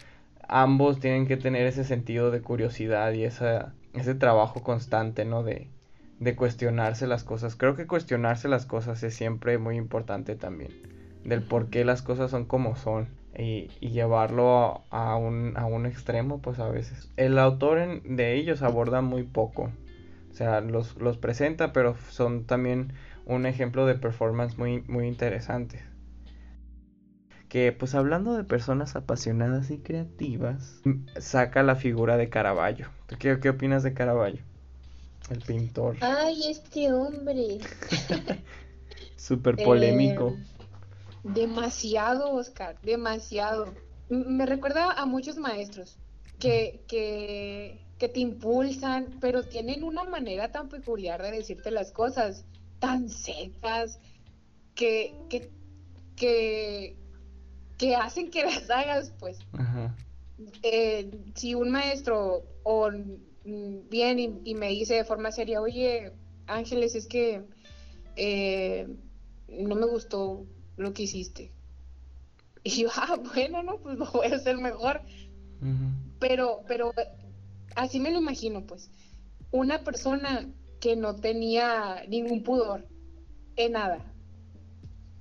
ambos 0.46 1.00
tienen 1.00 1.26
que 1.26 1.36
tener 1.36 1.66
ese 1.66 1.84
sentido 1.84 2.30
de 2.30 2.42
curiosidad 2.42 3.12
y 3.12 3.24
esa, 3.24 3.74
ese 3.94 4.14
trabajo 4.14 4.62
constante, 4.62 5.24
¿no? 5.24 5.42
De, 5.42 5.68
de 6.20 6.34
cuestionarse 6.36 7.06
las 7.06 7.24
cosas. 7.24 7.56
Creo 7.56 7.76
que 7.76 7.86
cuestionarse 7.86 8.48
las 8.48 8.66
cosas 8.66 9.02
es 9.02 9.14
siempre 9.14 9.58
muy 9.58 9.76
importante 9.76 10.36
también. 10.36 10.70
Del 11.24 11.42
por 11.42 11.68
qué 11.70 11.84
las 11.84 12.02
cosas 12.02 12.30
son 12.30 12.44
como 12.44 12.76
son. 12.76 13.08
Y, 13.38 13.70
y 13.80 13.90
llevarlo 13.90 14.82
a, 14.90 15.16
un, 15.16 15.56
a 15.56 15.64
un 15.66 15.86
extremo, 15.86 16.42
pues 16.42 16.58
a 16.58 16.68
veces. 16.68 17.08
El 17.16 17.38
autor 17.38 18.02
de 18.02 18.34
ellos 18.34 18.62
aborda 18.62 19.00
muy 19.00 19.22
poco. 19.22 19.70
O 20.30 20.34
sea, 20.34 20.60
los, 20.60 20.96
los 20.96 21.16
presenta, 21.18 21.72
pero 21.72 21.96
son 22.10 22.44
también 22.44 22.92
un 23.26 23.46
ejemplo 23.46 23.86
de 23.86 23.94
performance 23.94 24.58
muy, 24.58 24.82
muy 24.88 25.06
interesante 25.06 25.80
que 27.48 27.72
pues 27.72 27.94
hablando 27.94 28.34
de 28.34 28.44
personas 28.44 28.94
apasionadas 28.94 29.70
y 29.70 29.78
creativas, 29.78 30.80
saca 31.18 31.62
la 31.62 31.76
figura 31.76 32.16
de 32.16 32.28
Caravaggio. 32.28 32.88
qué, 33.18 33.40
qué 33.40 33.48
opinas 33.48 33.82
de 33.82 33.94
Caravaggio? 33.94 34.42
El 35.30 35.40
pintor. 35.40 35.96
Ay, 36.00 36.50
este 36.50 36.92
hombre. 36.92 37.58
Súper 39.16 39.56
polémico. 39.56 40.36
Eh, 40.38 40.57
demasiado, 41.28 42.32
Oscar, 42.32 42.80
demasiado. 42.82 43.74
Me 44.08 44.46
recuerda 44.46 44.92
a 44.92 45.06
muchos 45.06 45.36
maestros 45.36 45.98
que, 46.38 46.84
que, 46.88 47.80
que 47.98 48.08
te 48.08 48.20
impulsan, 48.20 49.18
pero 49.20 49.42
tienen 49.42 49.84
una 49.84 50.04
manera 50.04 50.50
tan 50.50 50.68
peculiar 50.68 51.22
de 51.22 51.32
decirte 51.32 51.70
las 51.70 51.92
cosas, 51.92 52.44
tan 52.78 53.08
secas, 53.08 54.00
que, 54.74 55.14
que, 55.28 55.50
que, 56.16 56.96
que 57.76 57.96
hacen 57.96 58.30
que 58.30 58.44
las 58.44 58.70
hagas, 58.70 59.12
pues. 59.18 59.38
Eh, 60.62 61.10
si 61.34 61.54
un 61.54 61.70
maestro 61.70 62.44
o 62.62 62.90
mm, 62.90 63.88
viene 63.90 64.40
y, 64.44 64.54
me 64.54 64.68
dice 64.68 64.94
de 64.94 65.04
forma 65.04 65.32
seria, 65.32 65.60
oye, 65.60 66.12
Ángeles, 66.46 66.94
es 66.94 67.06
que 67.08 67.42
eh, 68.14 68.88
no 69.48 69.74
me 69.74 69.86
gustó 69.86 70.46
lo 70.78 70.94
que 70.94 71.02
hiciste. 71.02 71.50
Y 72.64 72.82
yo, 72.82 72.88
ah, 72.94 73.18
bueno, 73.34 73.62
no, 73.62 73.78
pues 73.78 73.98
lo 73.98 74.10
voy 74.10 74.28
a 74.28 74.36
hacer 74.36 74.56
mejor. 74.58 75.02
Pero, 76.20 76.62
pero 76.66 76.92
así 77.74 78.00
me 78.00 78.10
lo 78.10 78.18
imagino, 78.18 78.64
pues. 78.66 78.90
Una 79.50 79.82
persona 79.82 80.48
que 80.80 80.96
no 80.96 81.16
tenía 81.16 82.04
ningún 82.08 82.42
pudor 82.42 82.86
en 83.56 83.72
nada. 83.72 83.98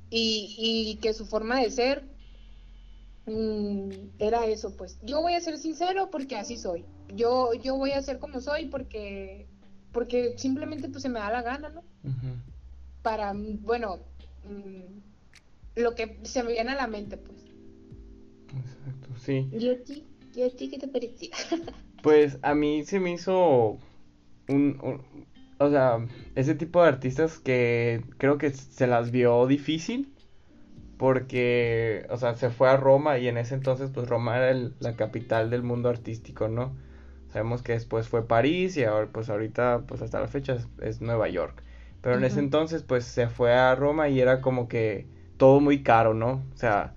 Y, 0.10 0.56
y 0.58 0.96
que 1.02 1.14
su 1.14 1.26
forma 1.26 1.60
de 1.60 1.72
ser 1.72 2.04
mm, 3.26 3.90
era 4.20 4.46
eso, 4.46 4.76
pues. 4.76 5.00
Yo 5.04 5.22
voy 5.22 5.34
a 5.34 5.42
ser 5.42 5.58
sincero 5.58 6.10
porque 6.12 6.36
así 6.36 6.58
soy. 6.58 6.86
Yo, 7.16 7.54
yo 7.54 7.76
voy 7.78 7.92
a 7.92 8.02
ser 8.02 8.20
como 8.20 8.42
soy 8.42 8.66
porque, 8.68 9.48
porque 9.92 10.38
simplemente 10.38 10.90
pues 10.90 11.02
se 11.02 11.10
me 11.10 11.20
da 11.20 11.32
la 11.32 11.42
gana, 11.42 11.70
¿no? 11.70 11.84
Para, 13.02 13.34
bueno, 13.34 14.00
mm, 14.44 15.07
lo 15.78 15.96
que 15.96 16.20
se 16.24 16.44
me 16.44 16.54
viene 16.54 16.72
a 16.72 16.76
la 16.76 16.88
mente, 16.88 17.18
pues. 17.18 17.38
Exacto, 18.56 19.10
sí. 19.20 19.48
¿Y 19.52 19.70
a 19.70 19.84
ti? 19.84 20.06
¿Y 20.36 20.42
a 20.44 20.50
ti 20.50 20.70
qué 20.70 20.78
te 20.78 20.88
parecía? 20.88 21.32
pues 22.04 22.40
a 22.42 22.54
mí 22.54 22.84
se 22.84 23.00
me 23.00 23.12
hizo 23.12 23.80
un, 24.48 25.02
o 25.58 25.70
sea, 25.70 26.06
ese 26.36 26.56
tipo 26.56 26.82
de 26.82 26.90
artistas 26.90 27.40
que 27.40 28.04
creo 28.18 28.38
que 28.38 28.52
se 28.52 28.88
las 28.88 29.12
vio 29.12 29.46
difícil 29.48 30.14
porque, 30.98 32.06
o 32.10 32.18
sea, 32.18 32.34
se 32.36 32.50
fue 32.50 32.70
a 32.70 32.78
Roma 32.78 33.18
y 33.18 33.28
en 33.28 33.38
ese 33.38 33.56
entonces 33.56 33.92
pues 33.94 34.08
Roma 34.08 34.38
era 34.38 34.72
la 34.80 34.96
capital 34.96 35.50
del 35.50 35.64
mundo 35.64 35.90
artístico, 35.90 36.48
¿no? 36.48 36.76
Sabemos 37.30 37.62
que 37.62 37.74
después 37.74 38.08
fue 38.08 38.28
París 38.28 38.78
y 38.78 38.84
ahora 38.84 39.10
pues 39.12 39.30
ahorita 39.30 39.84
pues 39.88 40.02
hasta 40.02 40.20
la 40.20 40.28
fecha 40.28 40.58
es, 40.82 41.02
Nueva 41.02 41.28
York. 41.30 41.64
Pero 42.02 42.16
en 42.16 42.24
ese 42.24 42.40
entonces 42.40 42.84
pues 42.84 43.04
se 43.04 43.28
fue 43.28 43.54
a 43.54 43.76
Roma 43.76 44.10
y 44.10 44.20
era 44.20 44.42
como 44.42 44.68
que 44.68 45.08
todo 45.38 45.60
muy 45.60 45.84
caro, 45.84 46.14
¿no? 46.14 46.44
O 46.54 46.58
sea, 46.58 46.94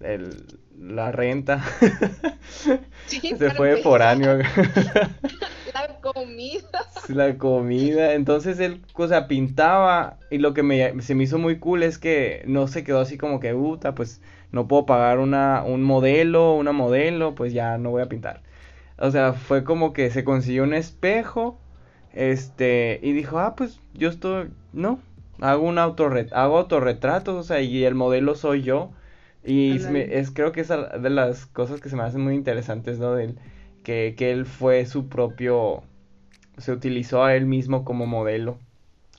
el, 0.00 0.58
la 0.78 1.12
renta. 1.12 1.64
se 3.06 3.50
fue 3.50 3.70
de 3.70 3.76
foráneo. 3.78 4.38
la 5.74 6.00
comida. 6.00 6.86
La 7.08 7.38
comida. 7.38 8.14
Entonces 8.14 8.60
él, 8.60 8.82
o 8.94 9.08
sea, 9.08 9.28
pintaba 9.28 10.18
y 10.30 10.38
lo 10.38 10.54
que 10.54 10.62
me, 10.62 11.00
se 11.02 11.14
me 11.14 11.24
hizo 11.24 11.38
muy 11.38 11.58
cool 11.58 11.82
es 11.82 11.98
que 11.98 12.42
no 12.46 12.68
se 12.68 12.84
quedó 12.84 13.00
así 13.00 13.18
como 13.18 13.40
que, 13.40 13.52
puta, 13.54 13.94
pues 13.94 14.20
no 14.52 14.68
puedo 14.68 14.86
pagar 14.86 15.18
una, 15.18 15.62
un 15.64 15.82
modelo, 15.82 16.54
una 16.54 16.72
modelo, 16.72 17.34
pues 17.34 17.52
ya 17.52 17.78
no 17.78 17.90
voy 17.90 18.02
a 18.02 18.08
pintar. 18.08 18.42
O 18.98 19.10
sea, 19.10 19.32
fue 19.32 19.64
como 19.64 19.92
que 19.92 20.10
se 20.10 20.24
consiguió 20.24 20.64
un 20.64 20.74
espejo, 20.74 21.58
este, 22.12 22.98
y 23.02 23.12
dijo, 23.12 23.38
ah, 23.38 23.54
pues 23.54 23.80
yo 23.94 24.08
estoy, 24.08 24.50
no, 24.72 25.00
hago 25.40 25.66
un 25.66 25.78
autorret 25.78 26.32
hago 26.32 26.58
autorretratos, 26.58 27.34
o 27.36 27.42
sea, 27.42 27.60
y 27.60 27.84
el 27.84 27.94
modelo 27.94 28.34
soy 28.34 28.62
yo. 28.62 28.92
Y 29.44 29.76
es, 29.76 30.30
creo 30.30 30.52
que 30.52 30.60
es 30.60 30.68
de 30.68 31.10
las 31.10 31.46
cosas 31.46 31.80
que 31.80 31.88
se 31.88 31.96
me 31.96 32.02
hacen 32.02 32.20
muy 32.20 32.34
interesantes, 32.34 32.98
¿no? 32.98 33.14
Del, 33.14 33.38
que, 33.82 34.14
que 34.18 34.30
él 34.32 34.44
fue 34.46 34.84
su 34.84 35.08
propio, 35.08 35.82
se 36.58 36.72
utilizó 36.72 37.24
a 37.24 37.34
él 37.34 37.46
mismo 37.46 37.84
como 37.84 38.06
modelo 38.06 38.58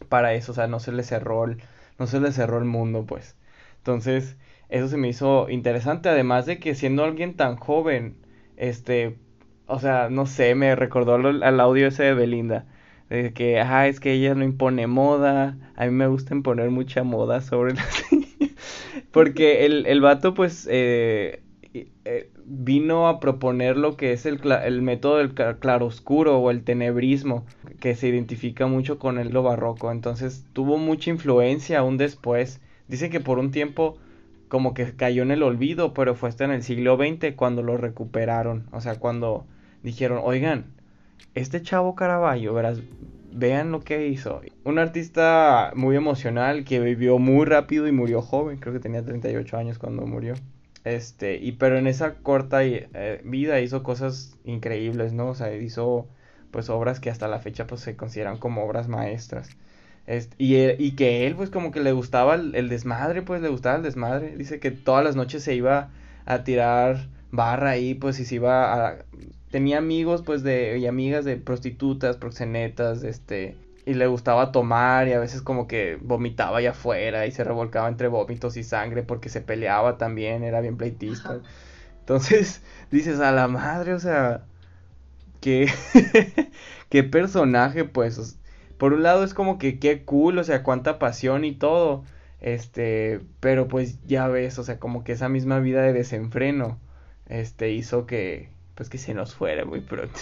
para 0.09 0.33
eso, 0.33 0.51
o 0.51 0.55
sea, 0.55 0.67
no 0.67 0.79
se 0.79 0.91
le 0.91 1.03
cerró 1.03 1.45
el, 1.45 1.61
no 1.97 2.07
se 2.07 2.19
le 2.19 2.31
cerró 2.31 2.59
el 2.59 2.65
mundo, 2.65 3.05
pues. 3.05 3.35
Entonces, 3.77 4.37
eso 4.69 4.87
se 4.87 4.97
me 4.97 5.09
hizo 5.09 5.49
interesante, 5.49 6.09
además 6.09 6.45
de 6.45 6.59
que 6.59 6.75
siendo 6.75 7.03
alguien 7.03 7.35
tan 7.35 7.55
joven, 7.55 8.17
este, 8.57 9.17
o 9.67 9.79
sea, 9.79 10.09
no 10.09 10.25
sé, 10.25 10.55
me 10.55 10.75
recordó 10.75 11.15
al 11.15 11.59
audio 11.59 11.87
ese 11.87 12.03
de 12.03 12.13
Belinda, 12.13 12.65
de 13.09 13.33
que, 13.33 13.59
ajá, 13.59 13.87
es 13.87 13.99
que 13.99 14.13
ella 14.13 14.35
no 14.35 14.43
impone 14.43 14.87
moda, 14.87 15.57
a 15.75 15.85
mí 15.85 15.91
me 15.91 16.07
gusta 16.07 16.35
imponer 16.35 16.69
mucha 16.69 17.03
moda 17.03 17.41
sobre 17.41 17.73
las 17.73 18.03
porque 19.11 19.65
el, 19.65 19.85
el 19.85 20.01
vato, 20.01 20.33
pues, 20.33 20.67
eh, 20.71 21.41
eh, 21.73 22.31
vino 22.45 23.07
a 23.07 23.19
proponer 23.19 23.77
lo 23.77 23.95
que 23.95 24.11
es 24.13 24.25
el, 24.25 24.39
el 24.51 24.81
método 24.81 25.17
del 25.17 25.33
claroscuro 25.33 26.39
o 26.39 26.51
el 26.51 26.63
tenebrismo, 26.63 27.45
que 27.79 27.95
se 27.95 28.07
identifica 28.07 28.67
mucho 28.67 28.99
con 28.99 29.19
el 29.19 29.29
lo 29.31 29.43
barroco. 29.43 29.91
Entonces 29.91 30.45
tuvo 30.53 30.77
mucha 30.77 31.11
influencia 31.11 31.79
aún 31.79 31.97
después. 31.97 32.61
Dice 32.87 33.09
que 33.09 33.19
por 33.19 33.39
un 33.39 33.51
tiempo 33.51 33.97
como 34.47 34.73
que 34.73 34.95
cayó 34.95 35.21
en 35.23 35.31
el 35.31 35.43
olvido, 35.43 35.93
pero 35.93 36.15
fue 36.15 36.29
hasta 36.29 36.45
en 36.45 36.51
el 36.51 36.63
siglo 36.63 36.97
XX 36.97 37.35
cuando 37.35 37.61
lo 37.61 37.77
recuperaron. 37.77 38.67
O 38.71 38.81
sea, 38.81 38.95
cuando 38.99 39.45
dijeron, 39.83 40.19
oigan, 40.23 40.65
este 41.35 41.61
chavo 41.61 41.95
Caravaggio, 41.95 42.53
verás, 42.53 42.81
vean 43.31 43.71
lo 43.71 43.81
que 43.81 44.07
hizo. 44.07 44.41
Un 44.63 44.79
artista 44.79 45.71
muy 45.75 45.95
emocional 45.95 46.63
que 46.63 46.79
vivió 46.79 47.19
muy 47.19 47.45
rápido 47.45 47.87
y 47.87 47.91
murió 47.91 48.21
joven, 48.21 48.57
creo 48.57 48.73
que 48.73 48.79
tenía 48.79 49.03
38 49.03 49.57
años 49.57 49.79
cuando 49.79 50.05
murió. 50.05 50.35
Este, 50.83 51.37
y 51.37 51.53
pero 51.53 51.77
en 51.77 51.87
esa 51.87 52.15
corta 52.15 52.63
eh, 52.63 53.21
vida 53.25 53.59
hizo 53.59 53.83
cosas 53.83 54.37
increíbles, 54.45 55.13
¿no? 55.13 55.29
O 55.29 55.35
sea, 55.35 55.53
hizo 55.53 56.07
pues 56.51 56.69
obras 56.69 56.99
que 56.99 57.09
hasta 57.09 57.27
la 57.27 57.39
fecha 57.39 57.67
pues 57.67 57.81
se 57.81 57.95
consideran 57.95 58.37
como 58.37 58.63
obras 58.63 58.87
maestras. 58.87 59.49
Este, 60.07 60.35
y, 60.39 60.57
y, 60.83 60.95
que 60.95 61.27
él 61.27 61.35
pues 61.35 61.51
como 61.51 61.71
que 61.71 61.81
le 61.81 61.91
gustaba 61.91 62.33
el, 62.35 62.69
desmadre, 62.69 63.21
pues 63.21 63.41
le 63.41 63.49
gustaba 63.49 63.75
el 63.75 63.83
desmadre. 63.83 64.35
Dice 64.37 64.59
que 64.59 64.71
todas 64.71 65.03
las 65.03 65.15
noches 65.15 65.43
se 65.43 65.53
iba 65.53 65.91
a 66.25 66.43
tirar 66.43 67.09
barra 67.31 67.71
ahí, 67.71 67.93
pues 67.93 68.19
y 68.19 68.25
se 68.25 68.35
iba 68.35 68.87
a 68.87 69.05
tenía 69.51 69.77
amigos 69.77 70.21
pues 70.23 70.43
de 70.43 70.77
y 70.77 70.87
amigas 70.87 71.25
de 71.25 71.37
prostitutas, 71.37 72.17
proxenetas, 72.17 73.03
este 73.03 73.55
y 73.85 73.93
le 73.95 74.07
gustaba 74.07 74.51
tomar 74.51 75.07
y 75.07 75.13
a 75.13 75.19
veces 75.19 75.41
como 75.41 75.67
que 75.67 75.97
vomitaba 76.01 76.59
allá 76.59 76.71
afuera 76.71 77.25
y 77.25 77.31
se 77.31 77.43
revolcaba 77.43 77.87
entre 77.87 78.07
vómitos 78.07 78.57
y 78.57 78.63
sangre 78.63 79.03
porque 79.03 79.29
se 79.29 79.41
peleaba 79.41 79.97
también, 79.97 80.43
era 80.43 80.61
bien 80.61 80.77
pleitista. 80.77 81.39
Entonces 82.01 82.61
dices 82.91 83.19
a 83.19 83.31
la 83.31 83.47
madre, 83.47 83.93
o 83.93 83.99
sea, 83.99 84.43
qué 85.41 85.69
qué 86.89 87.03
personaje 87.03 87.85
pues 87.85 88.37
por 88.77 88.93
un 88.93 89.03
lado 89.03 89.23
es 89.23 89.33
como 89.33 89.57
que 89.59 89.79
qué 89.79 90.05
cool, 90.05 90.37
o 90.37 90.43
sea, 90.43 90.63
cuánta 90.63 90.99
pasión 90.99 91.43
y 91.45 91.53
todo. 91.53 92.03
Este, 92.41 93.19
pero 93.41 93.67
pues 93.67 93.99
ya 94.07 94.27
ves, 94.27 94.57
o 94.59 94.63
sea, 94.63 94.79
como 94.79 95.03
que 95.03 95.11
esa 95.11 95.29
misma 95.29 95.59
vida 95.59 95.81
de 95.81 95.93
desenfreno 95.93 96.79
este 97.27 97.71
hizo 97.71 98.05
que 98.05 98.49
pues 98.79 98.87
que 98.87 98.97
se 98.97 99.13
nos 99.13 99.35
fuera 99.35 99.65
muy 99.65 99.81
pronto. 99.81 100.21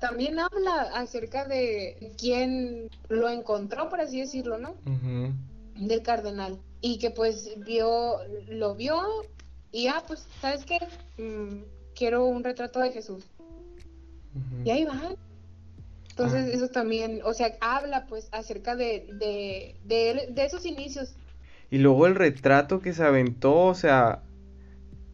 También 0.00 0.38
habla 0.38 0.82
acerca 0.94 1.44
de 1.46 2.12
quién 2.16 2.88
lo 3.08 3.28
encontró, 3.28 3.88
por 3.88 4.00
así 4.00 4.20
decirlo, 4.20 4.56
¿no? 4.56 4.76
Del 5.74 6.00
cardenal. 6.02 6.60
Y 6.80 6.98
que 7.00 7.10
pues 7.10 7.58
vio, 7.66 8.18
lo 8.46 8.76
vio 8.76 9.02
y 9.72 9.88
ah, 9.88 10.00
pues, 10.06 10.28
¿sabes 10.40 10.64
qué? 10.64 10.78
Mm, 11.20 11.64
quiero 11.96 12.26
un 12.26 12.44
retrato 12.44 12.78
de 12.78 12.92
Jesús. 12.92 13.24
Y 14.64 14.70
ahí 14.70 14.84
va. 14.84 15.16
Entonces, 16.10 16.46
ah. 16.46 16.54
eso 16.54 16.68
también, 16.68 17.20
o 17.24 17.34
sea, 17.34 17.56
habla 17.60 18.06
pues 18.06 18.28
acerca 18.30 18.76
de, 18.76 19.08
de, 19.14 19.74
de, 19.82 20.28
de 20.30 20.44
esos 20.44 20.64
inicios. 20.66 21.16
Y 21.68 21.78
luego 21.78 22.06
el 22.06 22.14
retrato 22.14 22.78
que 22.78 22.92
se 22.92 23.02
aventó, 23.02 23.64
o 23.64 23.74
sea, 23.74 24.22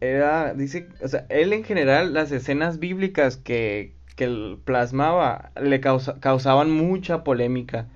era, 0.03 0.53
dice, 0.53 0.89
o 1.01 1.07
sea, 1.07 1.25
él 1.29 1.53
en 1.53 1.63
general, 1.63 2.13
las 2.13 2.31
escenas 2.31 2.79
bíblicas 2.79 3.37
que, 3.37 3.93
que 4.15 4.57
plasmaba 4.63 5.51
le 5.61 5.79
causaban 5.79 6.71
mucha 6.71 7.23
polémica. 7.23 7.87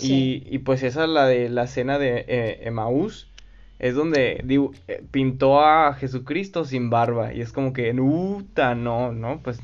Y, 0.00 0.42
y, 0.50 0.58
pues 0.58 0.82
esa, 0.82 1.06
la 1.06 1.26
de 1.26 1.48
la 1.48 1.64
escena 1.64 2.00
de 2.00 2.24
eh, 2.26 2.60
Emaús, 2.62 3.30
es 3.78 3.94
donde 3.94 4.44
eh, 4.88 5.02
pintó 5.12 5.60
a 5.60 5.94
Jesucristo 5.94 6.64
sin 6.64 6.90
barba. 6.90 7.32
Y 7.32 7.40
es 7.40 7.52
como 7.52 7.72
que, 7.72 7.94
puta, 7.94 8.74
no, 8.74 9.12
no, 9.12 9.40
pues, 9.42 9.60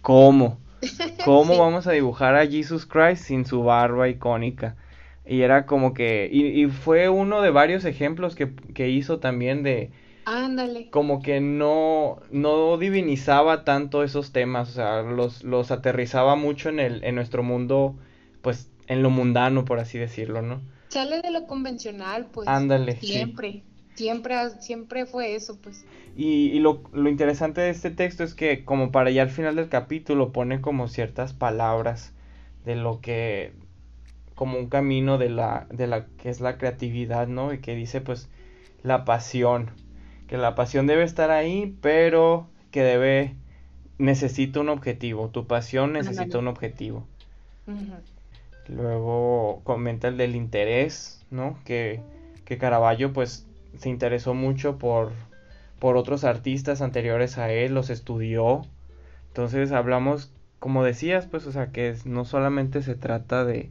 ¿cómo? 0.00 0.58
¿Cómo 1.24 1.58
vamos 1.58 1.86
a 1.86 1.92
dibujar 1.92 2.34
a 2.34 2.46
Jesus 2.46 2.86
Christ 2.86 3.24
sin 3.24 3.44
su 3.44 3.62
barba 3.62 4.08
icónica? 4.08 4.76
Y 5.26 5.42
era 5.42 5.66
como 5.66 5.92
que, 5.92 6.30
y, 6.32 6.62
y 6.62 6.66
fue 6.66 7.10
uno 7.10 7.42
de 7.42 7.50
varios 7.50 7.84
ejemplos 7.84 8.34
que, 8.34 8.54
que 8.74 8.88
hizo 8.88 9.18
también 9.18 9.62
de, 9.62 9.90
Ándale. 10.26 10.90
Como 10.90 11.22
que 11.22 11.40
no, 11.40 12.20
no 12.30 12.78
divinizaba 12.78 13.64
tanto 13.64 14.02
esos 14.02 14.32
temas, 14.32 14.70
o 14.70 14.72
sea, 14.72 15.02
los, 15.02 15.44
los 15.44 15.70
aterrizaba 15.70 16.34
mucho 16.36 16.68
en, 16.68 16.80
el, 16.80 17.04
en 17.04 17.14
nuestro 17.14 17.42
mundo, 17.42 17.96
pues 18.42 18.70
en 18.86 19.02
lo 19.02 19.10
mundano, 19.10 19.64
por 19.64 19.78
así 19.78 19.98
decirlo, 19.98 20.42
¿no? 20.42 20.60
Sale 20.88 21.20
de 21.22 21.30
lo 21.30 21.46
convencional, 21.46 22.26
pues. 22.32 22.48
Ándale. 22.48 22.96
Siempre. 23.00 23.62
Siempre, 23.94 24.36
siempre 24.60 25.06
fue 25.06 25.36
eso, 25.36 25.58
pues. 25.60 25.84
Y, 26.16 26.48
y 26.48 26.58
lo, 26.58 26.82
lo, 26.92 27.08
interesante 27.08 27.60
de 27.60 27.70
este 27.70 27.90
texto 27.90 28.24
es 28.24 28.34
que 28.34 28.64
como 28.64 28.90
para 28.90 29.10
ya 29.10 29.22
al 29.22 29.30
final 29.30 29.54
del 29.56 29.68
capítulo 29.68 30.32
pone 30.32 30.60
como 30.60 30.88
ciertas 30.88 31.32
palabras 31.32 32.12
de 32.64 32.74
lo 32.74 33.00
que 33.00 33.52
como 34.34 34.58
un 34.58 34.68
camino 34.68 35.16
de 35.16 35.28
la 35.28 35.66
de 35.70 35.86
la 35.86 36.06
que 36.06 36.28
es 36.28 36.40
la 36.40 36.58
creatividad, 36.58 37.28
¿no? 37.28 37.52
Y 37.52 37.60
que 37.60 37.76
dice 37.76 38.00
pues 38.00 38.28
la 38.82 39.04
pasión, 39.04 39.70
que 40.26 40.36
la 40.36 40.54
pasión 40.54 40.86
debe 40.86 41.04
estar 41.04 41.30
ahí, 41.30 41.76
pero 41.80 42.48
que 42.70 42.82
debe, 42.82 43.34
necesita 43.98 44.60
un 44.60 44.68
objetivo, 44.68 45.28
tu 45.28 45.46
pasión 45.46 45.92
necesita 45.92 46.38
un 46.38 46.48
objetivo. 46.48 47.06
Luego 48.68 49.60
comenta 49.64 50.08
el 50.08 50.16
del 50.16 50.34
interés, 50.36 51.24
¿no? 51.30 51.58
Que 51.64 52.00
que 52.44 52.58
Caravaggio 52.58 53.12
pues 53.12 53.46
se 53.78 53.88
interesó 53.88 54.34
mucho 54.34 54.78
por, 54.78 55.12
por 55.78 55.96
otros 55.96 56.24
artistas 56.24 56.82
anteriores 56.82 57.38
a 57.38 57.50
él, 57.50 57.74
los 57.74 57.90
estudió. 57.90 58.62
Entonces 59.28 59.72
hablamos, 59.72 60.32
como 60.58 60.84
decías, 60.84 61.26
pues, 61.26 61.46
o 61.46 61.52
sea, 61.52 61.72
que 61.72 61.96
no 62.04 62.24
solamente 62.24 62.82
se 62.82 62.94
trata 62.94 63.44
de, 63.44 63.70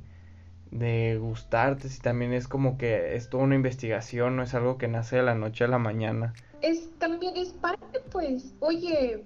de 0.73 1.17
gustarte, 1.19 1.87
si 1.87 2.01
también 2.01 2.33
es 2.33 2.47
como 2.47 2.77
que 2.77 3.15
es 3.15 3.29
toda 3.29 3.43
una 3.43 3.55
investigación, 3.55 4.35
no 4.35 4.43
es 4.43 4.53
algo 4.55 4.77
que 4.77 4.87
nace 4.87 5.17
de 5.17 5.23
la 5.23 5.35
noche 5.35 5.63
a 5.63 5.67
la 5.67 5.77
mañana. 5.77 6.33
Es 6.61 6.89
también 6.97 7.37
es 7.37 7.49
parte, 7.53 7.99
pues, 8.11 8.55
oye, 8.59 9.23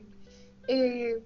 eh, 0.67 1.21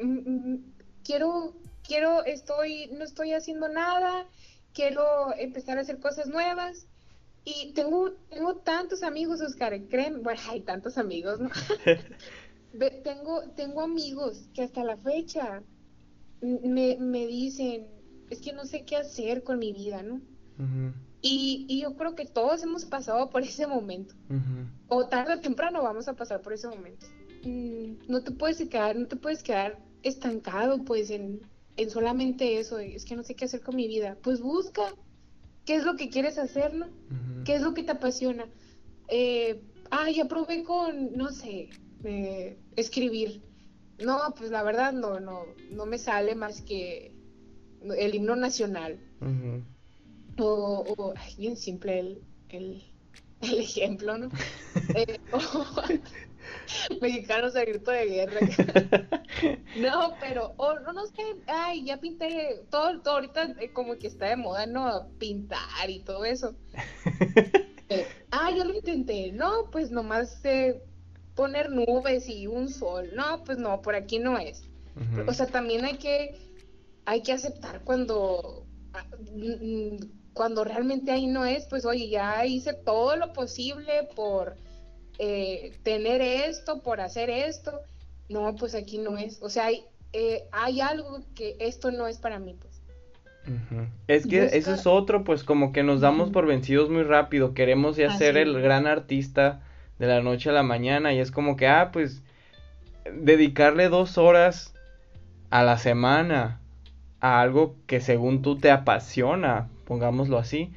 mm, 0.00 0.30
mm, 0.30 0.64
quiero, 1.04 1.54
quiero, 1.86 2.24
estoy, 2.24 2.88
no 2.92 3.04
estoy 3.04 3.32
haciendo 3.32 3.68
nada, 3.68 4.26
quiero 4.72 5.34
empezar 5.36 5.78
a 5.78 5.80
hacer 5.80 5.98
cosas 5.98 6.28
nuevas. 6.28 6.86
Y 7.44 7.72
tengo, 7.74 8.12
tengo 8.30 8.56
tantos 8.56 9.02
amigos, 9.02 9.40
Oscar, 9.40 9.78
creen, 9.90 10.22
bueno, 10.22 10.40
hay 10.50 10.60
tantos 10.60 10.98
amigos, 10.98 11.40
¿no? 11.40 11.50
tengo, 13.02 13.42
tengo 13.56 13.82
amigos 13.82 14.48
que 14.54 14.62
hasta 14.62 14.84
la 14.84 14.96
fecha 14.96 15.62
me, 16.40 16.96
me 16.98 17.26
dicen, 17.26 17.86
es 18.30 18.40
que 18.40 18.52
no 18.52 18.64
sé 18.64 18.84
qué 18.84 18.96
hacer 18.96 19.42
con 19.42 19.58
mi 19.58 19.72
vida, 19.72 20.02
¿no? 20.02 20.20
y, 21.20 21.66
y, 21.68 21.80
yo 21.82 21.96
creo 21.96 22.14
que 22.14 22.26
todos 22.26 22.62
hemos 22.62 22.84
pasado 22.84 23.28
por 23.30 23.42
ese 23.42 23.66
momento. 23.66 24.14
O 24.88 25.06
tarde 25.08 25.34
o 25.34 25.40
temprano 25.40 25.82
vamos 25.82 26.06
a 26.06 26.14
pasar 26.14 26.42
por 26.42 26.52
ese 26.52 26.68
momento. 26.68 27.06
Mm, 27.44 28.08
no 28.08 28.22
te 28.22 28.30
puedes 28.30 28.58
quedar, 28.68 28.96
no 28.96 29.06
te 29.06 29.16
puedes 29.16 29.42
quedar 29.42 29.78
estancado 30.02 30.84
pues 30.84 31.10
en, 31.10 31.40
en 31.76 31.90
solamente 31.90 32.58
eso, 32.58 32.78
es 32.78 33.04
que 33.04 33.16
no 33.16 33.24
sé 33.24 33.34
qué 33.34 33.46
hacer 33.46 33.62
con 33.62 33.76
mi 33.76 33.88
vida. 33.88 34.16
Pues 34.22 34.40
busca 34.40 34.94
qué 35.64 35.76
es 35.76 35.84
lo 35.84 35.96
que 35.96 36.08
quieres 36.08 36.38
hacer, 36.38 36.74
¿no? 36.74 36.86
¿Qué 37.44 37.54
es 37.54 37.62
lo 37.62 37.74
que 37.74 37.82
te 37.82 37.92
apasiona? 37.92 38.46
Eh, 39.08 39.62
ah, 39.90 40.10
ya 40.10 40.26
probé 40.26 40.62
con, 40.62 41.16
no 41.16 41.30
sé, 41.30 41.70
eh, 42.04 42.58
escribir. 42.76 43.42
No, 43.98 44.18
pues 44.36 44.50
la 44.50 44.62
verdad 44.62 44.92
no, 44.92 45.20
no, 45.20 45.44
no 45.70 45.86
me 45.86 45.98
sale 45.98 46.34
más 46.34 46.62
que 46.62 47.14
el 47.96 48.14
himno 48.14 48.36
nacional. 48.36 48.98
O, 50.38 51.14
bien 51.38 51.56
simple 51.56 52.00
el, 52.00 52.22
el, 52.50 52.82
ejemplo, 53.40 54.18
¿no? 54.18 54.28
eh, 54.94 55.20
mexicanos 57.00 57.56
a 57.56 57.64
grito 57.64 57.90
de 57.90 58.06
guerra. 58.06 58.40
no, 59.76 60.14
pero, 60.20 60.54
o 60.56 60.78
no, 60.80 60.92
no 60.92 61.06
sé, 61.06 61.22
ay, 61.46 61.84
ya 61.84 61.98
pinté, 61.98 62.62
todo, 62.70 63.00
todo 63.00 63.14
ahorita 63.14 63.54
eh, 63.60 63.72
como 63.72 63.96
que 63.96 64.08
está 64.08 64.26
de 64.26 64.36
moda, 64.36 64.66
¿no? 64.66 65.08
Pintar 65.18 65.88
y 65.88 66.00
todo 66.00 66.24
eso. 66.24 66.54
eh, 67.88 68.06
ah, 68.30 68.50
yo 68.50 68.64
lo 68.64 68.74
intenté, 68.74 69.32
no, 69.32 69.70
pues 69.70 69.90
nomás 69.90 70.42
poner 71.34 71.70
nubes 71.70 72.28
y 72.28 72.46
un 72.46 72.68
sol, 72.68 73.10
no, 73.14 73.44
pues 73.44 73.58
no, 73.58 73.82
por 73.82 73.94
aquí 73.94 74.18
no 74.18 74.38
es. 74.38 74.68
O 75.26 75.32
sea, 75.32 75.46
también 75.46 75.84
hay 75.84 75.96
que, 75.96 76.36
hay 77.06 77.22
que 77.22 77.32
aceptar 77.32 77.80
cuando, 77.84 78.66
ah, 78.92 79.04
mm, 79.34 79.96
cuando 80.32 80.64
realmente 80.64 81.12
ahí 81.12 81.26
no 81.26 81.44
es, 81.44 81.66
pues 81.66 81.84
oye, 81.84 82.08
ya 82.08 82.44
hice 82.44 82.74
todo 82.74 83.16
lo 83.16 83.32
posible 83.32 84.08
por 84.16 84.56
eh, 85.18 85.72
tener 85.82 86.20
esto, 86.20 86.82
por 86.82 87.00
hacer 87.00 87.30
esto. 87.30 87.80
No, 88.28 88.54
pues 88.56 88.74
aquí 88.74 88.98
no 88.98 89.16
es. 89.16 89.40
O 89.42 89.48
sea, 89.48 89.66
hay, 89.66 89.84
eh, 90.12 90.48
hay 90.50 90.80
algo 90.80 91.20
que 91.34 91.56
esto 91.60 91.90
no 91.92 92.06
es 92.08 92.18
para 92.18 92.38
mí, 92.38 92.56
pues. 92.60 92.74
Es 94.08 94.26
que 94.26 94.46
eso 94.56 94.72
es 94.72 94.86
otro, 94.86 95.22
pues 95.22 95.44
como 95.44 95.72
que 95.72 95.82
nos 95.82 96.00
damos 96.00 96.30
por 96.30 96.46
vencidos 96.46 96.88
muy 96.88 97.02
rápido, 97.02 97.52
queremos 97.52 97.96
ya 97.96 98.16
ser 98.16 98.38
el 98.38 98.58
gran 98.62 98.86
artista 98.86 99.60
de 99.98 100.06
la 100.06 100.22
noche 100.22 100.48
a 100.48 100.54
la 100.54 100.62
mañana 100.62 101.12
y 101.12 101.18
es 101.18 101.30
como 101.30 101.54
que, 101.54 101.66
ah, 101.66 101.90
pues 101.92 102.22
dedicarle 103.12 103.90
dos 103.90 104.16
horas 104.16 104.72
a 105.50 105.62
la 105.62 105.76
semana 105.76 106.60
a 107.24 107.40
algo 107.40 107.74
que 107.86 108.02
según 108.02 108.42
tú 108.42 108.58
te 108.58 108.70
apasiona, 108.70 109.70
pongámoslo 109.86 110.36
así, 110.36 110.72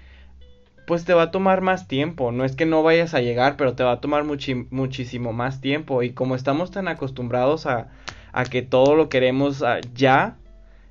pues 0.85 1.03
te 1.03 1.13
va 1.13 1.23
a 1.23 1.31
tomar 1.31 1.59
más 1.59 1.89
tiempo. 1.89 2.31
No 2.31 2.45
es 2.45 2.55
que 2.55 2.65
no 2.65 2.83
vayas 2.83 3.13
a 3.13 3.19
llegar, 3.19 3.57
pero 3.57 3.75
te 3.75 3.83
va 3.83 3.91
a 3.91 3.99
tomar 3.99 4.23
muchísimo 4.23 5.33
más 5.33 5.59
tiempo. 5.59 6.03
Y 6.03 6.11
como 6.11 6.35
estamos 6.35 6.71
tan 6.71 6.87
acostumbrados 6.87 7.65
a, 7.65 7.89
a 8.31 8.45
que 8.45 8.61
todo 8.61 8.95
lo 8.95 9.09
queremos 9.09 9.61
ah, 9.61 9.81
ya, 9.93 10.37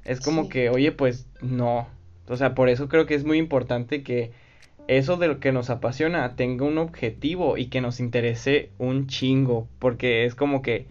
es 0.04 0.20
como 0.20 0.50
que, 0.50 0.68
oye, 0.68 0.92
pues 0.92 1.26
no. 1.40 1.88
O 2.28 2.36
sea, 2.36 2.54
por 2.54 2.68
eso 2.68 2.90
creo 2.90 3.06
que 3.06 3.14
es 3.14 3.24
muy 3.24 3.38
importante 3.38 4.02
que 4.02 4.32
eso 4.88 5.16
de 5.16 5.28
lo 5.28 5.40
que 5.40 5.52
nos 5.52 5.70
apasiona 5.70 6.36
tenga 6.36 6.66
un 6.66 6.76
objetivo 6.76 7.56
y 7.56 7.68
que 7.68 7.80
nos 7.80 7.98
interese 7.98 8.72
un 8.76 9.06
chingo. 9.06 9.68
Porque 9.78 10.26
es 10.26 10.34
como 10.34 10.60
que 10.60 10.86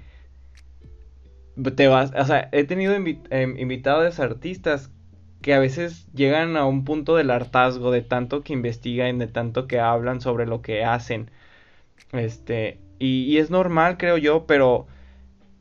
te 1.75 1.87
vas, 1.87 2.11
o 2.15 2.25
sea, 2.25 2.49
he 2.51 2.63
tenido 2.65 2.93
em, 2.95 3.57
invitados 3.57 4.19
artistas 4.19 4.91
que 5.41 5.53
a 5.53 5.59
veces 5.59 6.07
llegan 6.13 6.57
a 6.57 6.65
un 6.65 6.85
punto 6.85 7.15
del 7.15 7.31
hartazgo 7.31 7.91
de 7.91 8.01
tanto 8.01 8.43
que 8.43 8.53
investigan, 8.53 9.19
de 9.19 9.27
tanto 9.27 9.67
que 9.67 9.79
hablan 9.79 10.19
sobre 10.21 10.47
lo 10.47 10.61
que 10.61 10.83
hacen. 10.83 11.29
Este, 12.13 12.79
y, 12.99 13.37
es 13.37 13.51
normal, 13.51 13.97
creo 13.97 14.17
yo, 14.17 14.47
pero 14.47 14.87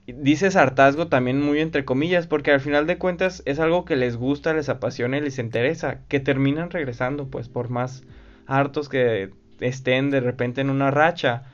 dices 0.07 0.57
hartazgo 0.57 1.09
también 1.09 1.40
muy 1.42 1.61
entre 1.61 1.85
comillas, 1.85 2.26
porque 2.26 2.50
al 2.52 2.61
final 2.61 2.87
de 2.87 2.98
cuentas 2.98 3.42
es 3.46 3.59
algo 3.59 3.85
que 3.85 3.96
les 3.96 4.16
gusta, 4.16 4.54
les 4.54 4.68
apasiona 4.68 5.18
y 5.18 5.20
les 5.20 5.38
interesa, 5.38 6.00
que 6.09 6.20
terminan 6.20 6.70
regresando, 6.70 7.28
pues 7.28 7.48
por 7.48 7.68
más 7.68 8.04
hartos 8.46 8.88
que 8.88 9.30
estén 9.61 10.11
de 10.11 10.20
repente 10.20 10.61
en 10.61 10.70
una 10.70 10.90
racha, 10.90 11.44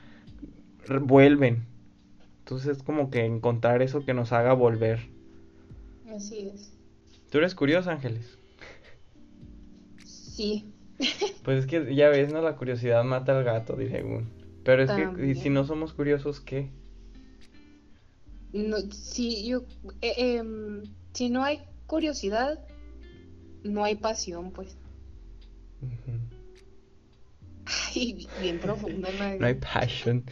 vuelven. 1.01 1.70
Entonces 2.51 2.79
es 2.79 2.83
como 2.83 3.09
que 3.09 3.23
encontrar 3.23 3.81
eso 3.81 4.03
que 4.03 4.13
nos 4.13 4.33
haga 4.33 4.51
volver. 4.51 4.99
Así 6.13 6.51
es. 6.53 6.77
¿Tú 7.29 7.37
eres 7.37 7.55
curioso, 7.55 7.89
Ángeles? 7.89 8.37
Sí. 10.05 10.65
Pues 11.43 11.59
es 11.59 11.65
que 11.65 11.95
ya 11.95 12.09
ves, 12.09 12.33
¿no? 12.33 12.41
La 12.41 12.57
curiosidad 12.57 13.05
mata 13.05 13.37
al 13.37 13.45
gato, 13.45 13.77
dice 13.77 14.01
Gun. 14.01 14.29
Pero 14.65 14.83
es 14.83 14.91
que 14.91 15.35
si 15.35 15.49
no 15.49 15.63
somos 15.63 15.93
curiosos, 15.93 16.41
¿qué? 16.41 16.69
No, 18.51 18.77
si 18.91 19.47
yo, 19.47 19.63
eh, 20.01 20.35
em, 20.35 20.83
si 21.13 21.29
no 21.29 21.43
hay 21.45 21.61
curiosidad, 21.87 22.59
no 23.63 23.85
hay 23.85 23.95
pasión, 23.95 24.51
pues. 24.51 24.77
Ay, 27.95 28.27
bien 28.41 28.59
profundo. 28.59 29.07
No 29.39 29.45
hay 29.47 29.55
pasión. 29.55 30.25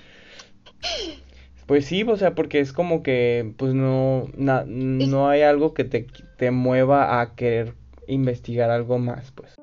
Pues 1.69 1.85
sí, 1.85 2.01
o 2.01 2.17
sea, 2.17 2.33
porque 2.33 2.59
es 2.61 2.73
como 2.73 3.03
que, 3.03 3.53
pues 3.55 3.75
no, 3.75 4.27
no 4.35 5.29
hay 5.29 5.43
algo 5.43 5.75
que 5.75 5.83
te, 5.83 6.07
te 6.35 6.49
mueva 6.49 7.21
a 7.21 7.35
querer 7.35 7.75
investigar 8.07 8.71
algo 8.71 8.97
más, 8.97 9.29
pues. 9.29 9.53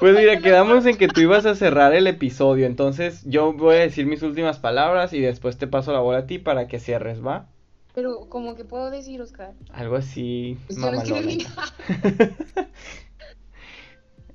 Pues 0.00 0.16
mira, 0.16 0.40
quedamos 0.40 0.84
en 0.84 0.96
que 0.96 1.06
tú 1.06 1.20
ibas 1.20 1.46
a 1.46 1.54
cerrar 1.54 1.94
el 1.94 2.06
episodio, 2.08 2.66
entonces 2.66 3.22
yo 3.24 3.52
voy 3.52 3.76
a 3.76 3.80
decir 3.82 4.04
mis 4.04 4.22
últimas 4.22 4.58
palabras 4.58 5.12
y 5.12 5.20
después 5.20 5.58
te 5.58 5.68
paso 5.68 5.92
la 5.92 6.00
bola 6.00 6.18
a 6.18 6.26
ti 6.26 6.40
para 6.40 6.66
que 6.66 6.80
cierres, 6.80 7.24
¿va? 7.24 7.46
Pero, 7.94 8.28
como 8.28 8.56
que 8.56 8.64
puedo 8.64 8.90
decir, 8.90 9.22
Oscar? 9.22 9.52
Algo 9.72 9.94
así, 9.94 10.58
pues 10.66 10.76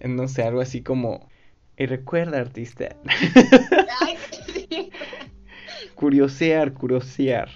no 0.06 0.28
sé, 0.30 0.44
algo 0.44 0.62
así 0.62 0.84
como... 0.84 1.30
Y 1.76 1.88
recuerda, 1.88 2.40
artista. 2.40 2.96
Ay, 4.00 4.16
Curiosear, 6.02 6.74
curiosear. 6.74 7.48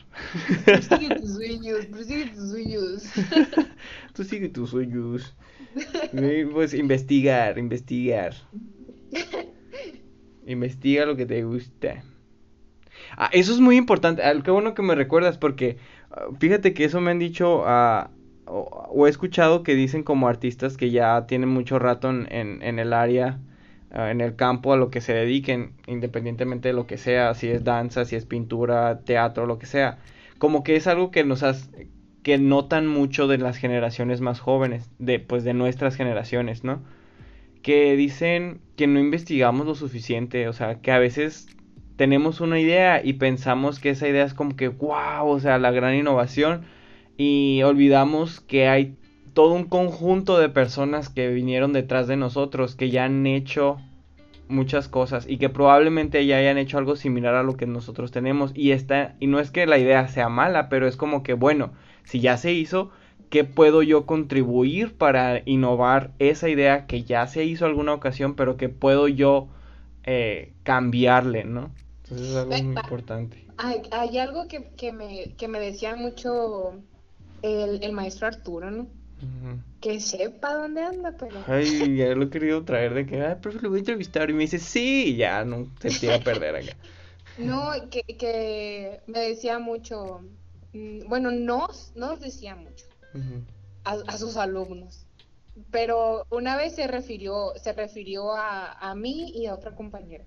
Persigue 0.65 1.15
tus 1.15 1.33
sueños, 1.33 1.85
persigue 1.87 2.27
tus 2.27 2.49
sueños. 2.51 3.03
Tú 4.13 4.23
sigue 4.23 4.49
tus 4.49 4.69
sueños. 4.69 5.35
Pues 6.53 6.73
investigar, 6.73 7.57
investigar. 7.57 8.33
Investiga 10.45 11.05
lo 11.05 11.17
que 11.17 11.25
te 11.25 11.43
gusta. 11.43 12.03
Ah, 13.17 13.29
eso 13.33 13.51
es 13.51 13.59
muy 13.59 13.75
importante. 13.77 14.23
Ah, 14.23 14.33
qué 14.41 14.51
bueno 14.51 14.75
que 14.75 14.83
me 14.83 14.93
recuerdas 14.93 15.39
porque 15.39 15.77
ah, 16.11 16.27
fíjate 16.39 16.75
que 16.75 16.85
eso 16.85 17.01
me 17.01 17.11
han 17.11 17.19
dicho 17.19 17.63
o, 17.65 18.09
o, 18.45 19.07
he 19.07 19.09
escuchado 19.09 19.63
que 19.63 19.73
dicen 19.73 20.03
como 20.03 20.27
artistas 20.27 20.77
que 20.77 20.91
ya 20.91 21.25
tienen 21.25 21.49
mucho 21.49 21.79
rato 21.79 22.09
en, 22.11 22.27
en 22.29 22.79
el 22.79 22.93
área 22.93 23.39
en 23.95 24.21
el 24.21 24.35
campo 24.35 24.73
a 24.73 24.77
lo 24.77 24.89
que 24.89 25.01
se 25.01 25.13
dediquen, 25.13 25.73
independientemente 25.87 26.69
de 26.69 26.73
lo 26.73 26.85
que 26.87 26.97
sea, 26.97 27.33
si 27.33 27.47
es 27.47 27.63
danza, 27.63 28.05
si 28.05 28.15
es 28.15 28.25
pintura, 28.25 28.99
teatro, 29.05 29.45
lo 29.45 29.57
que 29.57 29.65
sea. 29.65 29.99
Como 30.37 30.63
que 30.63 30.75
es 30.75 30.87
algo 30.87 31.11
que 31.11 31.23
nos 31.23 31.43
has, 31.43 31.71
que 32.23 32.37
notan 32.37 32.87
mucho 32.87 33.27
de 33.27 33.37
las 33.37 33.57
generaciones 33.57 34.21
más 34.21 34.39
jóvenes, 34.41 34.89
de 34.99 35.19
pues 35.19 35.43
de 35.43 35.53
nuestras 35.53 35.95
generaciones, 35.95 36.63
¿no? 36.63 36.83
Que 37.61 37.95
dicen 37.95 38.61
que 38.75 38.87
no 38.87 38.99
investigamos 38.99 39.65
lo 39.65 39.75
suficiente, 39.75 40.47
o 40.49 40.53
sea, 40.53 40.81
que 40.81 40.91
a 40.91 40.99
veces 40.99 41.47
tenemos 41.95 42.41
una 42.41 42.59
idea 42.59 43.01
y 43.03 43.13
pensamos 43.13 43.79
que 43.79 43.91
esa 43.91 44.07
idea 44.07 44.25
es 44.25 44.33
como 44.33 44.55
que 44.57 44.67
wow, 44.67 45.27
o 45.27 45.39
sea, 45.39 45.57
la 45.57 45.71
gran 45.71 45.95
innovación 45.95 46.65
y 47.17 47.61
olvidamos 47.63 48.41
que 48.41 48.67
hay 48.67 48.97
todo 49.35 49.53
un 49.53 49.65
conjunto 49.65 50.39
de 50.39 50.47
personas 50.47 51.09
que 51.09 51.27
vinieron 51.27 51.73
detrás 51.73 52.07
de 52.07 52.15
nosotros, 52.15 52.75
que 52.75 52.89
ya 52.89 53.03
han 53.03 53.27
hecho 53.27 53.77
muchas 54.47 54.87
cosas 54.87 55.25
y 55.27 55.37
que 55.37 55.49
probablemente 55.49 56.25
ya 56.25 56.37
hayan 56.37 56.57
hecho 56.57 56.77
algo 56.77 56.95
similar 56.95 57.35
a 57.35 57.43
lo 57.43 57.57
que 57.57 57.67
nosotros 57.67 58.11
tenemos 58.11 58.51
y 58.55 58.71
está 58.71 59.15
y 59.19 59.27
no 59.27 59.41
es 59.41 59.51
que 59.51 59.65
la 59.65 59.77
idea 59.77 60.07
sea 60.07 60.29
mala, 60.29 60.69
pero 60.69 60.87
es 60.87 60.95
como 60.95 61.21
que 61.21 61.33
bueno, 61.33 61.73
si 62.05 62.21
ya 62.21 62.37
se 62.37 62.53
hizo, 62.53 62.91
¿qué 63.29 63.43
puedo 63.43 63.83
yo 63.83 64.05
contribuir 64.05 64.95
para 64.95 65.41
innovar 65.45 66.13
esa 66.17 66.47
idea 66.47 66.87
que 66.87 67.03
ya 67.03 67.27
se 67.27 67.43
hizo 67.43 67.65
alguna 67.65 67.93
ocasión, 67.93 68.35
pero 68.35 68.55
que 68.55 68.69
puedo 68.69 69.09
yo 69.09 69.49
eh, 70.05 70.53
cambiarle, 70.63 71.43
¿no? 71.43 71.71
Entonces 72.03 72.29
es 72.29 72.35
algo 72.37 72.51
muy 72.51 72.77
importante. 72.77 73.45
Hay, 73.57 74.17
algo 74.17 74.47
que, 74.47 74.69
que, 74.77 74.93
me, 74.93 75.33
que 75.37 75.49
me 75.49 75.59
decía 75.59 75.97
mucho 75.97 76.75
el, 77.41 77.83
el 77.83 77.91
maestro 77.91 78.27
Arturo, 78.27 78.71
¿no? 78.71 78.87
Que 79.81 79.99
sepa 79.99 80.53
dónde 80.53 80.81
anda, 80.81 81.15
pero. 81.17 81.43
Ay, 81.47 81.97
ya 81.97 82.15
lo 82.15 82.25
he 82.25 82.29
querido 82.29 82.63
traer 82.63 82.93
de 82.93 83.05
que, 83.05 83.21
ay, 83.21 83.35
profe, 83.41 83.59
lo 83.61 83.69
voy 83.69 83.77
a 83.77 83.79
entrevistar. 83.79 84.29
Y 84.29 84.33
me 84.33 84.43
dice, 84.43 84.59
sí, 84.59 85.15
ya 85.15 85.43
no 85.43 85.67
se 85.79 85.89
quiere 85.89 86.19
perder 86.19 86.55
acá. 86.55 86.77
No, 87.37 87.71
que, 87.89 88.01
que 88.03 89.01
me 89.07 89.19
decía 89.19 89.59
mucho. 89.59 90.21
Mm, 90.71 91.09
bueno, 91.09 91.31
nos, 91.31 91.91
nos 91.93 92.21
decía 92.21 92.55
mucho 92.55 92.85
a, 93.83 94.17
sus 94.17 94.37
alumnos. 94.37 95.05
Pero 95.71 96.25
una 96.29 96.57
vez 96.57 96.75
se 96.75 96.87
refirió, 96.87 97.53
se 97.61 97.73
refirió 97.73 98.33
a, 98.33 98.71
a 98.71 98.95
mí 98.95 99.31
y 99.33 99.45
a 99.45 99.53
otra 99.53 99.75
compañera. 99.75 100.25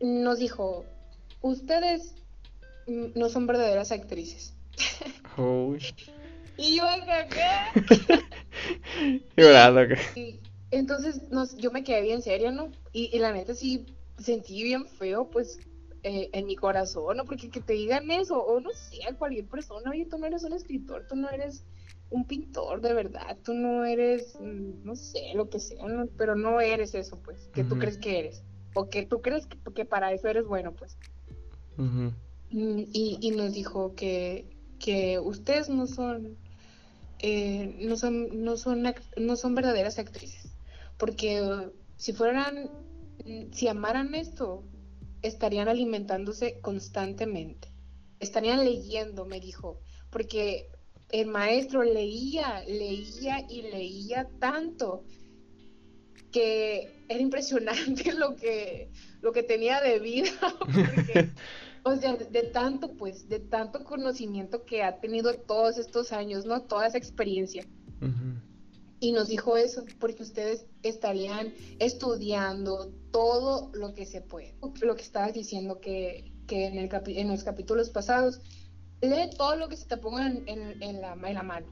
Nos 0.00 0.38
dijo, 0.38 0.84
ustedes 1.40 2.14
mm, 2.86 3.18
no 3.18 3.28
son 3.28 3.46
verdaderas 3.46 3.92
actrices. 3.92 4.54
Y 6.58 6.76
yo 6.76 6.84
acá, 6.88 7.28
¿qué? 7.28 8.30
entonces 10.70 11.20
yo 11.58 11.70
me 11.70 11.84
quedé 11.84 12.02
bien 12.02 12.22
seria, 12.22 12.50
¿no? 12.50 12.70
Y, 12.92 13.18
la 13.18 13.32
neta 13.32 13.54
sí 13.54 13.86
sentí 14.18 14.62
bien 14.62 14.86
feo, 14.86 15.28
pues, 15.28 15.58
eh, 16.02 16.30
en 16.32 16.46
mi 16.46 16.56
corazón, 16.56 17.18
¿no? 17.18 17.24
Porque 17.24 17.50
que 17.50 17.60
te 17.60 17.74
digan 17.74 18.10
eso, 18.10 18.38
o 18.38 18.60
no 18.60 18.70
sé, 18.70 19.04
a 19.08 19.14
cualquier 19.14 19.46
persona, 19.46 19.90
oye, 19.90 20.06
tú 20.06 20.18
no 20.18 20.26
eres 20.26 20.44
un 20.44 20.52
escritor, 20.52 21.06
tú 21.08 21.16
no 21.16 21.28
eres 21.28 21.64
un 22.08 22.24
pintor 22.24 22.80
de 22.80 22.94
verdad, 22.94 23.36
tú 23.44 23.52
no 23.52 23.84
eres, 23.84 24.38
mm, 24.40 24.84
no 24.84 24.96
sé, 24.96 25.32
lo 25.34 25.50
que 25.50 25.58
sea, 25.58 25.84
pero 26.16 26.36
no 26.36 26.60
eres 26.60 26.94
eso, 26.94 27.20
pues, 27.22 27.48
que 27.52 27.64
tú 27.64 27.78
crees 27.78 27.98
que 27.98 28.18
eres, 28.18 28.42
o 28.74 28.88
que 28.88 29.04
tú 29.04 29.20
crees 29.20 29.46
que, 29.74 29.84
para 29.84 30.12
eso 30.12 30.28
eres 30.28 30.46
bueno, 30.46 30.72
pues. 30.72 30.96
Mm, 31.76 31.98
y, 32.50 33.18
y 33.20 33.30
nos 33.32 33.52
dijo 33.52 33.94
que, 33.94 34.46
que 34.78 35.18
ustedes 35.18 35.68
no 35.68 35.86
son 35.86 36.36
eh, 37.18 37.76
no, 37.80 37.96
son, 37.96 38.44
no, 38.44 38.56
son, 38.56 38.82
no 39.16 39.36
son 39.36 39.54
verdaderas 39.54 39.98
actrices. 39.98 40.52
Porque 40.96 41.70
si 41.96 42.12
fueran, 42.12 42.70
si 43.52 43.68
amaran 43.68 44.14
esto, 44.14 44.64
estarían 45.22 45.68
alimentándose 45.68 46.60
constantemente. 46.60 47.68
Estarían 48.20 48.64
leyendo, 48.64 49.24
me 49.26 49.40
dijo. 49.40 49.80
Porque 50.10 50.68
el 51.10 51.28
maestro 51.28 51.82
leía, 51.82 52.62
leía 52.66 53.46
y 53.48 53.62
leía 53.62 54.28
tanto 54.40 55.04
que 56.32 57.04
era 57.08 57.20
impresionante 57.20 58.12
lo 58.14 58.36
que, 58.36 58.90
lo 59.20 59.32
que 59.32 59.42
tenía 59.42 59.80
de 59.80 59.98
vida. 59.98 60.30
o 61.86 61.94
sea, 61.94 62.16
de 62.16 62.42
tanto, 62.42 62.96
pues, 62.96 63.28
de 63.28 63.38
tanto 63.38 63.84
conocimiento 63.84 64.64
que 64.64 64.82
ha 64.82 64.98
tenido 64.98 65.32
todos 65.34 65.78
estos 65.78 66.10
años, 66.10 66.44
¿no? 66.44 66.62
Toda 66.62 66.88
esa 66.88 66.98
experiencia. 66.98 67.64
Y 68.98 69.12
nos 69.12 69.28
dijo 69.28 69.56
eso, 69.56 69.84
porque 70.00 70.24
ustedes 70.24 70.66
estarían 70.82 71.54
estudiando 71.78 72.92
todo 73.12 73.70
lo 73.72 73.94
que 73.94 74.04
se 74.04 74.20
puede. 74.20 74.56
Lo 74.82 74.96
que 74.96 75.02
estabas 75.02 75.32
diciendo 75.32 75.80
que, 75.80 76.32
que 76.48 76.66
en, 76.66 76.78
el 76.78 76.90
en 77.06 77.28
los 77.28 77.44
capítulos 77.44 77.90
pasados, 77.90 78.40
lee 79.00 79.30
todo 79.36 79.54
lo 79.54 79.68
que 79.68 79.76
se 79.76 79.86
te 79.86 79.96
ponga 79.96 80.26
en, 80.26 80.42
en, 80.82 81.00
la, 81.00 81.12
en 81.12 81.34
la 81.34 81.42
mano. 81.44 81.68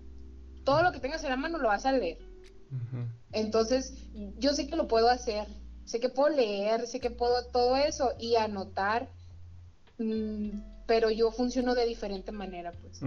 Todo 0.63 0.85
lo 0.85 0.93
que 0.93 1.01
tengas 1.01 1.25
en 1.25 1.31
la 1.31 1.37
mano 1.37 1.59
lo 1.59 1.67
vas 1.67 1.87
a 1.87 1.93
leer. 1.93 2.19
Entonces, 3.33 3.95
yo 4.39 4.53
sé 4.53 4.69
que 4.69 4.77
lo 4.77 4.87
puedo 4.87 5.09
hacer, 5.09 5.49
sé 5.85 5.99
que 5.99 6.09
puedo 6.09 6.29
leer, 6.37 6.87
sé 6.87 7.01
que 7.01 7.11
puedo 7.11 7.47
todo 7.47 7.77
eso 7.77 8.13
y 8.21 8.37
anotar 8.37 9.11
pero 10.87 11.11
yo 11.11 11.31
funciono 11.31 11.75
de 11.75 11.87
diferente 11.87 12.33
manera, 12.33 12.73
pues. 12.73 13.01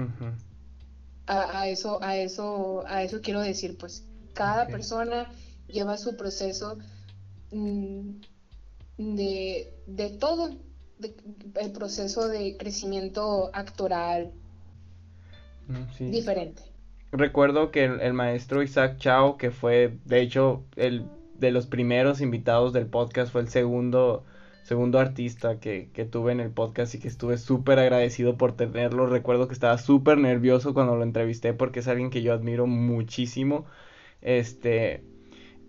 a, 1.28 1.68
eso, 1.68 2.02
a 2.02 2.16
eso, 2.16 2.84
a 2.88 3.04
eso 3.04 3.22
quiero 3.22 3.42
decir, 3.42 3.78
pues, 3.78 4.06
cada 4.34 4.68
persona 4.68 5.30
lleva 5.68 5.98
su 5.98 6.16
proceso 6.16 6.78
mm, 7.52 8.22
de, 8.98 9.74
de 9.86 10.10
todo, 10.12 10.56
el 11.56 11.72
proceso 11.72 12.28
de 12.28 12.58
crecimiento 12.58 13.50
actoral 13.54 14.32
mm, 15.68 16.12
diferente. 16.12 16.64
Recuerdo 17.12 17.72
que 17.72 17.86
el, 17.86 18.02
el, 18.02 18.14
maestro 18.14 18.64
Isaac 18.64 18.98
Chao, 18.98 19.38
que 19.38 19.52
fue, 19.52 19.98
de 20.06 20.22
hecho, 20.22 20.64
el 20.76 21.06
de 21.36 21.52
los 21.52 21.68
primeros 21.68 22.20
invitados 22.20 22.74
del 22.74 22.88
podcast, 22.88 23.32
fue 23.32 23.42
el 23.42 23.50
segundo 23.50 24.26
segundo 24.68 25.00
artista 25.00 25.60
que, 25.62 25.90
que 25.94 26.04
tuve 26.06 26.34
en 26.34 26.42
el 26.42 26.52
podcast 26.52 26.94
y 26.94 27.00
que 27.00 27.08
estuve 27.08 27.38
súper 27.38 27.80
agradecido 27.80 28.38
por 28.38 28.56
tenerlo. 28.58 29.08
Recuerdo 29.08 29.48
que 29.48 29.54
estaba 29.54 29.78
súper 29.78 30.18
nervioso 30.18 30.74
cuando 30.74 30.98
lo 30.98 31.04
entrevisté 31.04 31.54
porque 31.54 31.80
es 31.80 31.88
alguien 31.88 32.10
que 32.10 32.22
yo 32.22 32.34
admiro 32.34 32.68
muchísimo. 32.68 33.66
Este, 34.22 35.04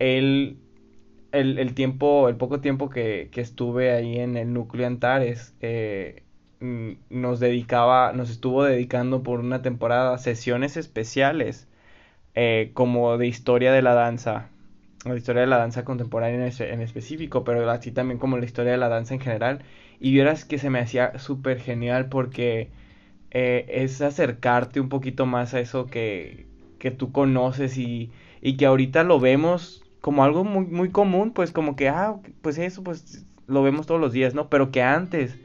él, 0.01 0.59
el, 1.33 1.59
el 1.59 1.75
tiempo, 1.75 2.29
el 2.29 2.37
poco 2.37 2.61
tiempo 2.61 2.91
que, 2.91 3.29
que, 3.33 3.41
estuve 3.41 3.93
ahí 3.93 4.19
en 4.19 4.37
el 4.37 4.53
núcleo 4.53 4.87
Antares, 4.87 5.55
eh, 5.61 6.25
mm, 6.61 6.93
nos 7.11 7.41
dedicaba, 7.41 8.13
nos 8.13 8.31
estuvo 8.31 8.65
dedicando 8.65 9.23
por 9.23 9.41
una 9.41 9.63
temporada 9.63 10.19
sesiones 10.19 10.77
especiales 10.77 11.69
eh, 12.35 12.73
como 12.75 13.17
de 13.19 13.29
historia 13.29 13.73
de 13.73 13.83
la 13.83 13.95
danza 13.95 14.51
la 15.05 15.17
historia 15.17 15.43
de 15.43 15.47
la 15.47 15.59
danza 15.59 15.85
contemporánea 15.85 16.51
en, 16.59 16.81
específico, 16.81 17.45
pero 17.45 17.69
así 17.71 17.93
también 17.93 18.19
como 18.19 18.39
la 18.39 18.45
historia 18.45 18.73
de 18.73 18.79
la 18.79 18.89
danza 18.89 19.15
en 19.15 19.21
general. 19.21 19.63
Y 20.01 20.13
vieras 20.13 20.45
que 20.45 20.59
se 20.59 20.71
me 20.71 20.81
hacía 20.81 21.19
súper 21.19 21.61
genial 21.61 22.09
porque 22.09 22.71
eh, 23.31 23.67
es 23.69 24.01
acercarte 24.01 24.81
un 24.81 24.89
poquito 24.89 25.27
más 25.27 25.55
a 25.55 25.61
eso 25.61 25.87
que, 25.87 26.47
que 26.79 26.91
tú 26.91 27.13
conoces 27.13 27.79
y, 27.79 28.11
y, 28.41 28.57
que 28.57 28.67
ahorita 28.67 29.05
lo 29.05 29.21
vemos 29.21 29.85
como 30.01 30.25
algo 30.25 30.45
muy, 30.45 30.67
muy 30.67 30.91
común, 30.91 31.33
pues 31.33 31.53
como 31.53 31.77
que, 31.77 31.89
ah, 31.89 32.17
pues 32.43 32.59
eso, 32.59 32.83
pues 32.83 33.27
lo 33.47 33.63
vemos 33.63 33.87
todos 33.87 34.01
los 34.01 34.13
días, 34.13 34.35
¿no? 34.35 34.49
Pero 34.49 34.71
que 34.71 34.83
antes, 34.83 35.39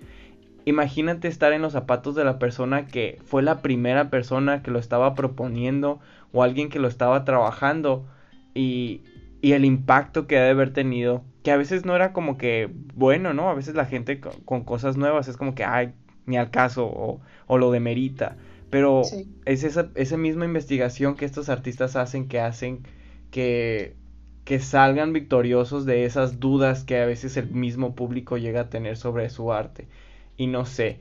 imagínate 0.66 1.28
estar 1.28 1.54
en 1.54 1.62
los 1.62 1.74
zapatos 1.74 2.16
de 2.16 2.24
la 2.24 2.40
persona 2.40 2.88
que 2.88 3.20
fue 3.26 3.44
la 3.44 3.62
primera 3.62 4.10
persona 4.10 4.62
que 4.64 4.72
lo 4.72 4.80
estaba 4.80 5.16
proponiendo 5.16 6.00
o 6.32 6.44
alguien 6.44 6.70
que 6.70 6.80
lo 6.80 6.88
estaba 6.88 7.26
trabajando 7.26 8.06
y, 8.54 9.02
y 9.44 9.52
el 9.52 9.66
impacto 9.66 10.26
que 10.26 10.38
ha 10.38 10.44
de 10.44 10.52
haber 10.52 10.72
tenido, 10.72 11.22
que 11.44 11.52
a 11.52 11.58
veces 11.58 11.84
no 11.84 11.94
era 11.98 12.14
como 12.14 12.38
que 12.38 12.70
bueno, 12.96 13.34
¿no? 13.34 13.50
A 13.50 13.54
veces 13.54 13.76
la 13.76 13.86
gente 13.86 14.22
con, 14.22 14.64
cosas 14.64 14.96
nuevas 14.96 15.28
es 15.28 15.36
como 15.36 15.54
que, 15.54 15.66
ay, 15.66 15.92
ni 16.26 16.38
al 16.38 16.50
caso 16.50 16.86
o, 16.86 17.20
o 17.48 17.58
lo 17.58 17.70
demerita, 17.70 18.38
pero 18.70 19.02
es 19.44 19.66
esa, 19.66 19.90
esa 19.96 20.16
misma 20.16 20.46
investigación 20.46 21.16
que 21.18 21.26
estos 21.26 21.50
artistas 21.50 21.98
hacen 21.98 22.30
que 22.30 22.40
hacen 22.40 22.88
que, 23.32 23.98
que 24.46 24.60
salgan 24.60 25.12
victoriosos 25.12 25.86
de 25.86 26.06
esas 26.06 26.40
dudas 26.40 26.86
que 26.86 27.02
a 27.02 27.06
veces 27.06 27.36
el 27.36 27.50
mismo 27.50 27.96
público 27.96 28.38
llega 28.38 28.62
a 28.62 28.70
tener 28.70 28.96
sobre 28.96 29.30
su 29.30 29.52
arte. 29.52 29.90
Y 30.38 30.48
no 30.48 30.66
sé, 30.66 31.00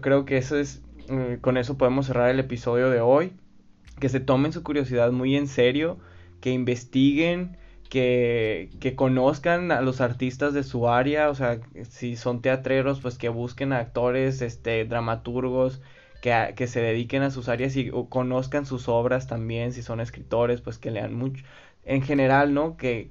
creo 0.00 0.24
que 0.24 0.38
eso 0.38 0.56
es, 0.58 0.80
mm, 1.10 1.34
con 1.42 1.58
eso 1.58 1.76
podemos 1.76 2.06
cerrar 2.06 2.30
el 2.30 2.40
episodio 2.40 2.88
de 2.88 3.02
hoy, 3.02 3.34
que 4.00 4.08
se 4.08 4.20
tomen 4.20 4.54
su 4.54 4.62
curiosidad 4.62 5.12
muy 5.12 5.36
en 5.36 5.48
serio, 5.48 5.98
que 6.40 6.50
investiguen, 6.50 7.58
que, 7.94 8.94
conozcan 8.96 9.70
a 9.70 9.80
los 9.80 10.00
artistas 10.00 10.52
de 10.52 10.64
su 10.64 10.88
área, 10.88 11.30
o 11.30 11.34
sea, 11.36 11.60
si 11.88 12.16
son 12.16 12.42
teatreros, 12.42 13.00
pues 13.00 13.18
que 13.18 13.28
busquen 13.28 13.72
a 13.72 13.78
actores, 13.78 14.42
este, 14.42 14.84
dramaturgos, 14.84 15.80
que, 16.20 16.54
que 16.56 16.66
se 16.66 16.80
dediquen 16.80 17.22
a 17.22 17.30
sus 17.30 17.48
áreas 17.48 17.76
y 17.76 17.92
conozcan 18.08 18.66
sus 18.66 18.88
obras 18.88 19.28
también, 19.28 19.72
si 19.72 19.82
son 19.82 20.00
escritores, 20.00 20.60
pues 20.60 20.78
que 20.78 20.90
lean 20.90 21.14
mucho. 21.14 21.44
En 21.84 22.02
general, 22.02 22.52
¿no? 22.52 22.76
Que 22.76 23.10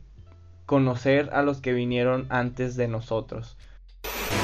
conocer 0.65 1.29
a 1.31 1.43
los 1.43 1.61
que 1.61 1.71
vinieron 1.71 2.25
antes 2.29 2.75
de 2.75 2.89
nosotros. 2.89 3.57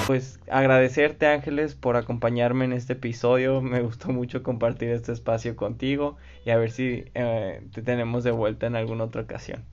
Pues 0.08 0.40
agradecerte 0.50 1.28
Ángeles 1.28 1.76
por 1.76 1.98
acompañarme 1.98 2.64
en 2.66 2.74
este 2.74 2.94
episodio, 2.94 3.62
me 3.62 3.82
gustó 3.82 4.10
mucho 4.10 4.42
compartir 4.42 4.90
este 4.90 5.12
espacio 5.12 5.58
contigo 5.58 6.16
y 6.46 6.52
a 6.52 6.58
ver 6.58 6.72
si 6.72 7.06
eh, 7.14 7.62
te 7.74 7.82
tenemos 7.82 8.24
de 8.24 8.32
vuelta 8.32 8.68
en 8.68 8.78
alguna 8.78 9.04
otra 9.04 9.24
ocasión. 9.24 9.66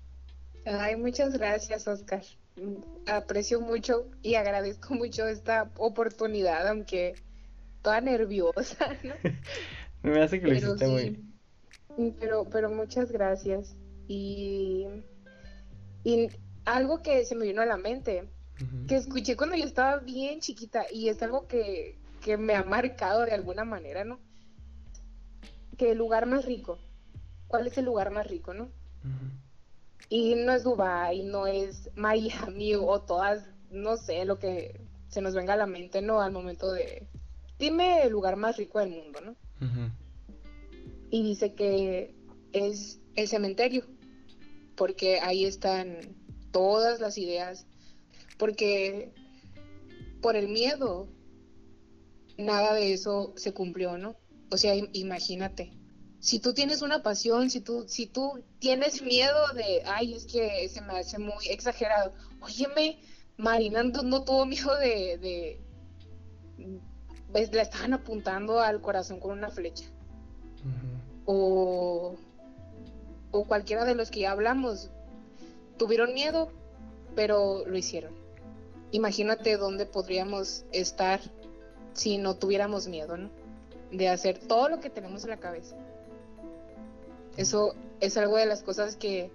Ay, 0.66 0.96
muchas 0.96 1.32
gracias, 1.32 1.86
Oscar. 1.86 2.22
Aprecio 3.06 3.60
mucho 3.60 4.10
y 4.22 4.34
agradezco 4.34 4.94
mucho 4.94 5.26
esta 5.28 5.70
oportunidad, 5.76 6.66
aunque 6.66 7.14
toda 7.82 8.00
nerviosa. 8.00 8.88
¿no? 9.04 9.14
Me 10.02 10.22
hace 10.22 10.40
que 10.40 10.48
lo 10.48 10.54
hiciste 10.54 10.88
muy. 10.88 11.24
Pero, 12.18 12.44
pero 12.50 12.68
muchas 12.68 13.12
gracias. 13.12 13.76
Y, 14.08 14.86
y 16.02 16.28
algo 16.64 17.00
que 17.00 17.24
se 17.24 17.34
me 17.36 17.46
vino 17.46 17.62
a 17.62 17.66
la 17.66 17.76
mente, 17.76 18.28
que 18.86 18.96
escuché 18.96 19.36
cuando 19.36 19.56
yo 19.56 19.64
estaba 19.64 19.98
bien 19.98 20.40
chiquita 20.40 20.84
y 20.92 21.08
es 21.08 21.22
algo 21.22 21.46
que, 21.46 21.96
que 22.22 22.36
me 22.36 22.54
ha 22.54 22.62
marcado 22.64 23.24
de 23.24 23.32
alguna 23.32 23.64
manera, 23.64 24.04
¿no? 24.04 24.18
Que 25.78 25.92
el 25.92 25.98
lugar 25.98 26.26
más 26.26 26.44
rico, 26.44 26.78
¿cuál 27.48 27.66
es 27.66 27.78
el 27.78 27.86
lugar 27.86 28.10
más 28.10 28.26
rico, 28.26 28.52
no? 28.52 28.68
Y 30.08 30.34
no 30.36 30.52
es 30.52 30.62
Dubai, 30.62 31.24
no 31.24 31.46
es 31.46 31.90
Miami 31.96 32.74
o 32.74 33.00
todas, 33.00 33.44
no 33.70 33.96
sé, 33.96 34.24
lo 34.24 34.38
que 34.38 34.80
se 35.08 35.20
nos 35.20 35.34
venga 35.34 35.54
a 35.54 35.56
la 35.56 35.66
mente, 35.66 36.02
¿no? 36.02 36.20
Al 36.20 36.32
momento 36.32 36.70
de, 36.72 37.06
dime 37.58 38.02
el 38.02 38.12
lugar 38.12 38.36
más 38.36 38.56
rico 38.56 38.78
del 38.78 38.90
mundo, 38.90 39.20
¿no? 39.20 39.36
Y 41.10 41.22
dice 41.22 41.54
que 41.54 42.14
es 42.52 43.00
el 43.14 43.28
cementerio, 43.28 43.84
porque 44.76 45.20
ahí 45.20 45.44
están 45.44 46.16
todas 46.52 47.00
las 47.00 47.18
ideas, 47.18 47.66
porque 48.38 49.12
por 50.20 50.36
el 50.36 50.48
miedo, 50.48 51.08
nada 52.36 52.74
de 52.74 52.92
eso 52.92 53.32
se 53.36 53.52
cumplió, 53.52 53.98
¿no? 53.98 54.16
O 54.50 54.56
sea, 54.56 54.74
imagínate, 54.92 55.72
si 56.26 56.40
tú 56.40 56.54
tienes 56.54 56.82
una 56.82 57.04
pasión, 57.04 57.50
si 57.50 57.60
tú, 57.60 57.84
si 57.86 58.06
tú 58.08 58.42
tienes 58.58 59.00
miedo 59.00 59.46
de, 59.54 59.84
ay, 59.86 60.12
es 60.12 60.26
que 60.26 60.68
se 60.68 60.80
me 60.80 60.98
hace 60.98 61.20
muy 61.20 61.46
exagerado, 61.48 62.12
óyeme, 62.40 62.98
Marina 63.36 63.84
no, 63.84 64.24
tuvo 64.24 64.44
miedo 64.44 64.74
de, 64.74 65.18
de, 65.18 65.60
ves, 67.32 67.52
le 67.52 67.62
estaban 67.62 67.92
apuntando 67.92 68.58
al 68.58 68.80
corazón 68.80 69.20
con 69.20 69.38
una 69.38 69.50
flecha. 69.50 69.84
O, 71.26 72.16
o 73.30 73.44
cualquiera 73.44 73.84
de 73.84 73.94
los 73.94 74.10
que 74.10 74.20
ya 74.20 74.32
hablamos, 74.32 74.90
tuvieron 75.78 76.12
miedo, 76.12 76.50
pero 77.14 77.64
lo 77.66 77.78
hicieron. 77.78 78.12
Imagínate 78.90 79.56
dónde 79.58 79.86
podríamos 79.86 80.64
estar 80.72 81.20
si 81.92 82.18
no 82.18 82.34
tuviéramos 82.34 82.88
miedo, 82.88 83.16
¿no? 83.16 83.30
De 83.92 84.08
hacer 84.08 84.40
todo 84.40 84.68
lo 84.68 84.80
que 84.80 84.90
tenemos 84.90 85.22
en 85.22 85.30
la 85.30 85.36
cabeza. 85.36 85.76
Eso 87.36 87.74
es 88.00 88.16
algo 88.16 88.36
de 88.36 88.46
las 88.46 88.62
cosas 88.62 88.96
que 88.96 89.30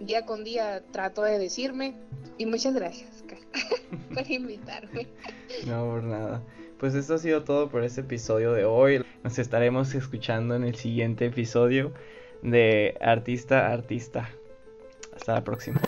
día 0.00 0.24
con 0.24 0.44
día 0.44 0.82
trato 0.92 1.22
de 1.22 1.38
decirme. 1.38 1.94
Y 2.38 2.46
muchas 2.46 2.74
gracias, 2.74 3.22
por 4.14 4.30
invitarme. 4.30 5.06
No, 5.66 5.84
por 5.84 6.02
nada. 6.02 6.42
Pues 6.78 6.94
esto 6.94 7.14
ha 7.14 7.18
sido 7.18 7.44
todo 7.44 7.68
por 7.68 7.84
este 7.84 8.00
episodio 8.00 8.52
de 8.52 8.64
hoy. 8.64 9.04
Nos 9.22 9.38
estaremos 9.38 9.94
escuchando 9.94 10.54
en 10.54 10.64
el 10.64 10.76
siguiente 10.76 11.26
episodio 11.26 11.92
de 12.42 12.96
Artista 13.02 13.70
Artista. 13.70 14.30
Hasta 15.14 15.34
la 15.34 15.44
próxima. 15.44 15.82